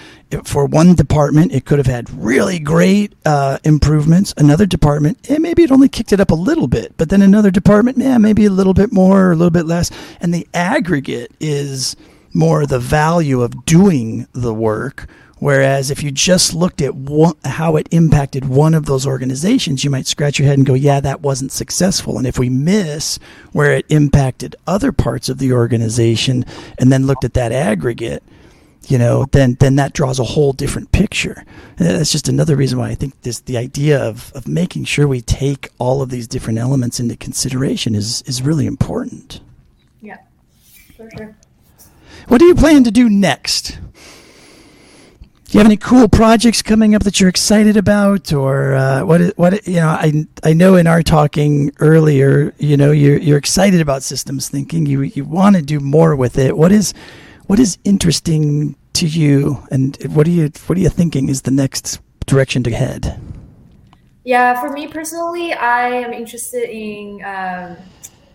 [0.45, 4.35] for one department, it could have had really great uh, improvements.
[4.37, 6.93] Another department, eh, maybe it only kicked it up a little bit.
[6.99, 9.91] But then another department, yeah, maybe a little bit more or a little bit less.
[10.21, 11.97] And the aggregate is
[12.35, 15.09] more the value of doing the work
[15.41, 19.91] Whereas if you just looked at one, how it impacted one of those organizations, you
[19.91, 22.19] might scratch your head and go, yeah, that wasn't successful.
[22.19, 23.19] And if we miss
[23.53, 26.45] where it impacted other parts of the organization
[26.79, 28.23] and then looked at that aggregate,
[28.89, 31.45] you know, then then that draws a whole different picture.
[31.79, 35.07] And that's just another reason why I think this the idea of, of making sure
[35.07, 39.41] we take all of these different elements into consideration is is really important.
[40.01, 40.19] Yeah,
[40.97, 41.37] for sure.
[42.29, 43.79] What do you plan to do next?
[45.49, 49.35] Do you have any cool projects coming up that you're excited about, or uh, what?
[49.39, 49.89] What you know?
[49.89, 54.85] I I know in our talking earlier, you know, you're you're excited about systems thinking.
[54.85, 56.59] You you want to do more with it.
[56.59, 56.93] What is
[57.47, 61.51] what is interesting to you, and what are you what are you thinking is the
[61.51, 63.19] next direction to head?
[64.25, 67.25] Yeah, for me personally, I am interested in.
[67.25, 67.77] Um,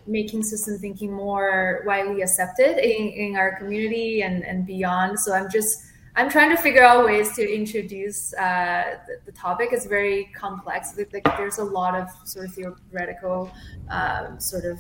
[0.06, 5.18] making system thinking more widely accepted in, in our community and, and beyond.
[5.18, 5.82] So I'm just
[6.16, 9.70] I'm trying to figure out ways to introduce uh, the, the, topic.
[9.72, 10.96] It's very complex.
[11.12, 13.52] Like, there's a lot of sort of theoretical
[13.90, 14.80] um, sort of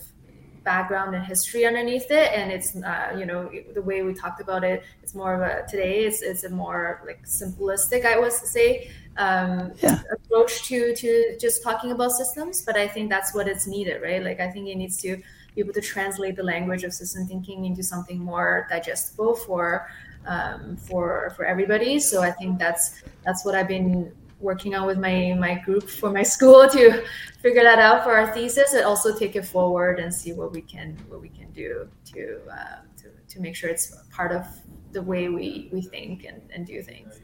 [0.63, 4.63] background and history underneath it, and it's uh, you know the way we talked about
[4.63, 4.83] it.
[5.01, 6.05] It's more of a today.
[6.05, 10.01] It's it's a more like simplistic, I would say, um, yeah.
[10.11, 12.61] approach to to just talking about systems.
[12.61, 14.23] But I think that's what it's needed, right?
[14.23, 15.17] Like I think it needs to
[15.55, 19.87] be able to translate the language of system thinking into something more digestible for
[20.27, 21.99] um, for for everybody.
[21.99, 26.11] So I think that's that's what I've been working on with my my group for
[26.11, 27.03] my school to
[27.41, 30.61] figure that out for our thesis and also take it forward and see what we
[30.61, 34.45] can what we can do to uh, to, to make sure it's part of
[34.91, 37.19] the way we we think and, and do things.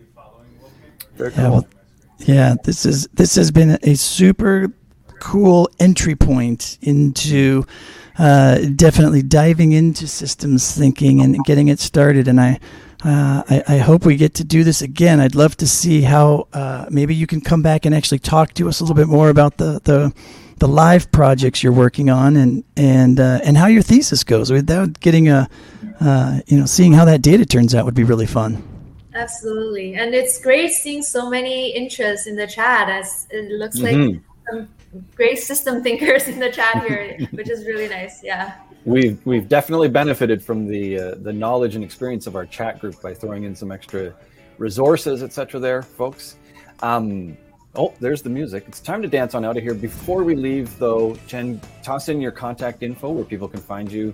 [1.16, 1.44] Very cool.
[1.44, 1.68] Yeah, well,
[2.20, 4.74] yeah, this is this has been a super
[5.20, 7.66] cool entry point into
[8.18, 12.28] uh, definitely diving into systems thinking and getting it started.
[12.28, 12.60] And I
[13.04, 15.22] uh, I, I, hope we get to do this again.
[15.22, 18.68] I'd love to see how uh, maybe you can come back and actually talk to
[18.68, 20.14] us a little bit more about the the,
[20.58, 24.52] the live projects you're working on and and uh, and how your thesis goes.
[24.52, 25.50] Without getting a
[26.02, 28.62] uh, you know seeing how that data turns out would be really fun.
[29.16, 32.90] Absolutely, and it's great seeing so many interests in the chat.
[32.90, 34.12] As it looks mm-hmm.
[34.12, 34.68] like some
[35.16, 38.22] great system thinkers in the chat here, which is really nice.
[38.22, 38.56] Yeah
[38.90, 43.02] we've we've definitely benefited from the uh, the knowledge and experience of our chat group
[43.02, 44.14] by throwing in some extra
[44.58, 45.60] resources, etc.
[45.60, 46.38] There, folks.
[46.82, 47.38] Um,
[47.76, 48.64] Oh, there's the music.
[48.68, 49.76] It's time to dance on out of here.
[49.76, 54.14] Before we leave, though, Chen, toss in your contact info where people can find you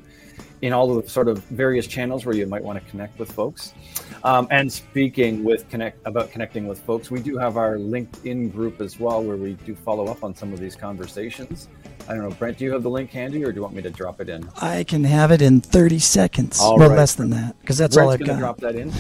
[0.65, 3.75] in all the sort of various channels where you might want to connect with folks.
[4.23, 8.81] Um, and speaking with connect about connecting with folks, we do have our LinkedIn group
[8.81, 11.67] as well, where we do follow up on some of these conversations.
[12.07, 13.81] I don't know, Brent, do you have the link handy, or do you want me
[13.81, 14.47] to drop it in?
[14.61, 16.59] I can have it in 30 seconds.
[16.59, 16.97] All well, right.
[16.97, 18.39] less than that, because that's Brent's all I've got.
[18.39, 18.91] drop that in.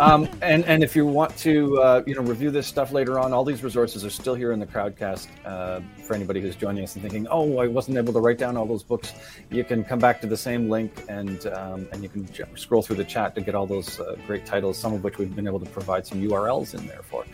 [0.00, 3.34] um, and and if you want to, uh, you know, review this stuff later on,
[3.34, 5.28] all these resources are still here in the Crowdcast.
[5.44, 8.56] Uh, for anybody who's joining us and thinking, "Oh, I wasn't able to write down
[8.56, 9.12] all those books,"
[9.50, 12.82] you can come back to the same link and um, and you can j- scroll
[12.82, 14.78] through the chat to get all those uh, great titles.
[14.78, 17.24] Some of which we've been able to provide some URLs in there for.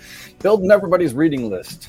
[0.41, 1.89] Building everybody's reading list.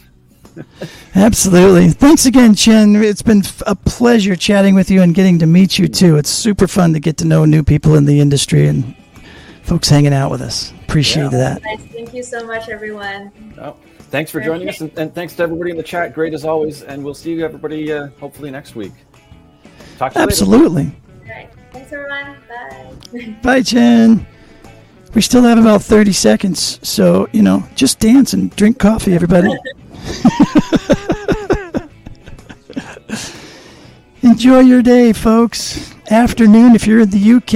[1.15, 1.89] Absolutely.
[1.89, 2.95] Thanks again, Chen.
[2.97, 6.17] It's been a pleasure chatting with you and getting to meet you too.
[6.17, 8.95] It's super fun to get to know new people in the industry and
[9.63, 10.73] folks hanging out with us.
[10.83, 11.29] Appreciate Yeah.
[11.29, 11.63] that.
[11.63, 11.79] Nice.
[11.91, 13.31] Thank you so much, everyone.
[13.61, 13.77] Oh,
[14.09, 16.13] thanks for joining us, and, and thanks to everybody in the chat.
[16.13, 18.91] Great as always, and we'll see you everybody uh, hopefully next week.
[19.97, 20.25] Talk to you
[20.73, 20.91] later.
[21.74, 22.11] Absolutely.
[22.11, 22.36] All right.
[23.11, 23.36] Thanks, everyone.
[23.41, 23.41] Bye.
[23.41, 24.26] Bye, Chen.
[25.13, 29.49] We still have about 30 seconds, so, you know, just dance and drink coffee, everybody.
[34.22, 35.93] Enjoy your day, folks.
[36.09, 37.53] Afternoon if you're in the UK.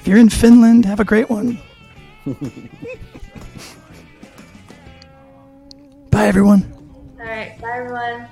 [0.00, 1.58] If you're in Finland, have a great one.
[6.10, 6.72] Bye, everyone.
[7.18, 7.60] All right.
[7.60, 8.28] Bye, everyone.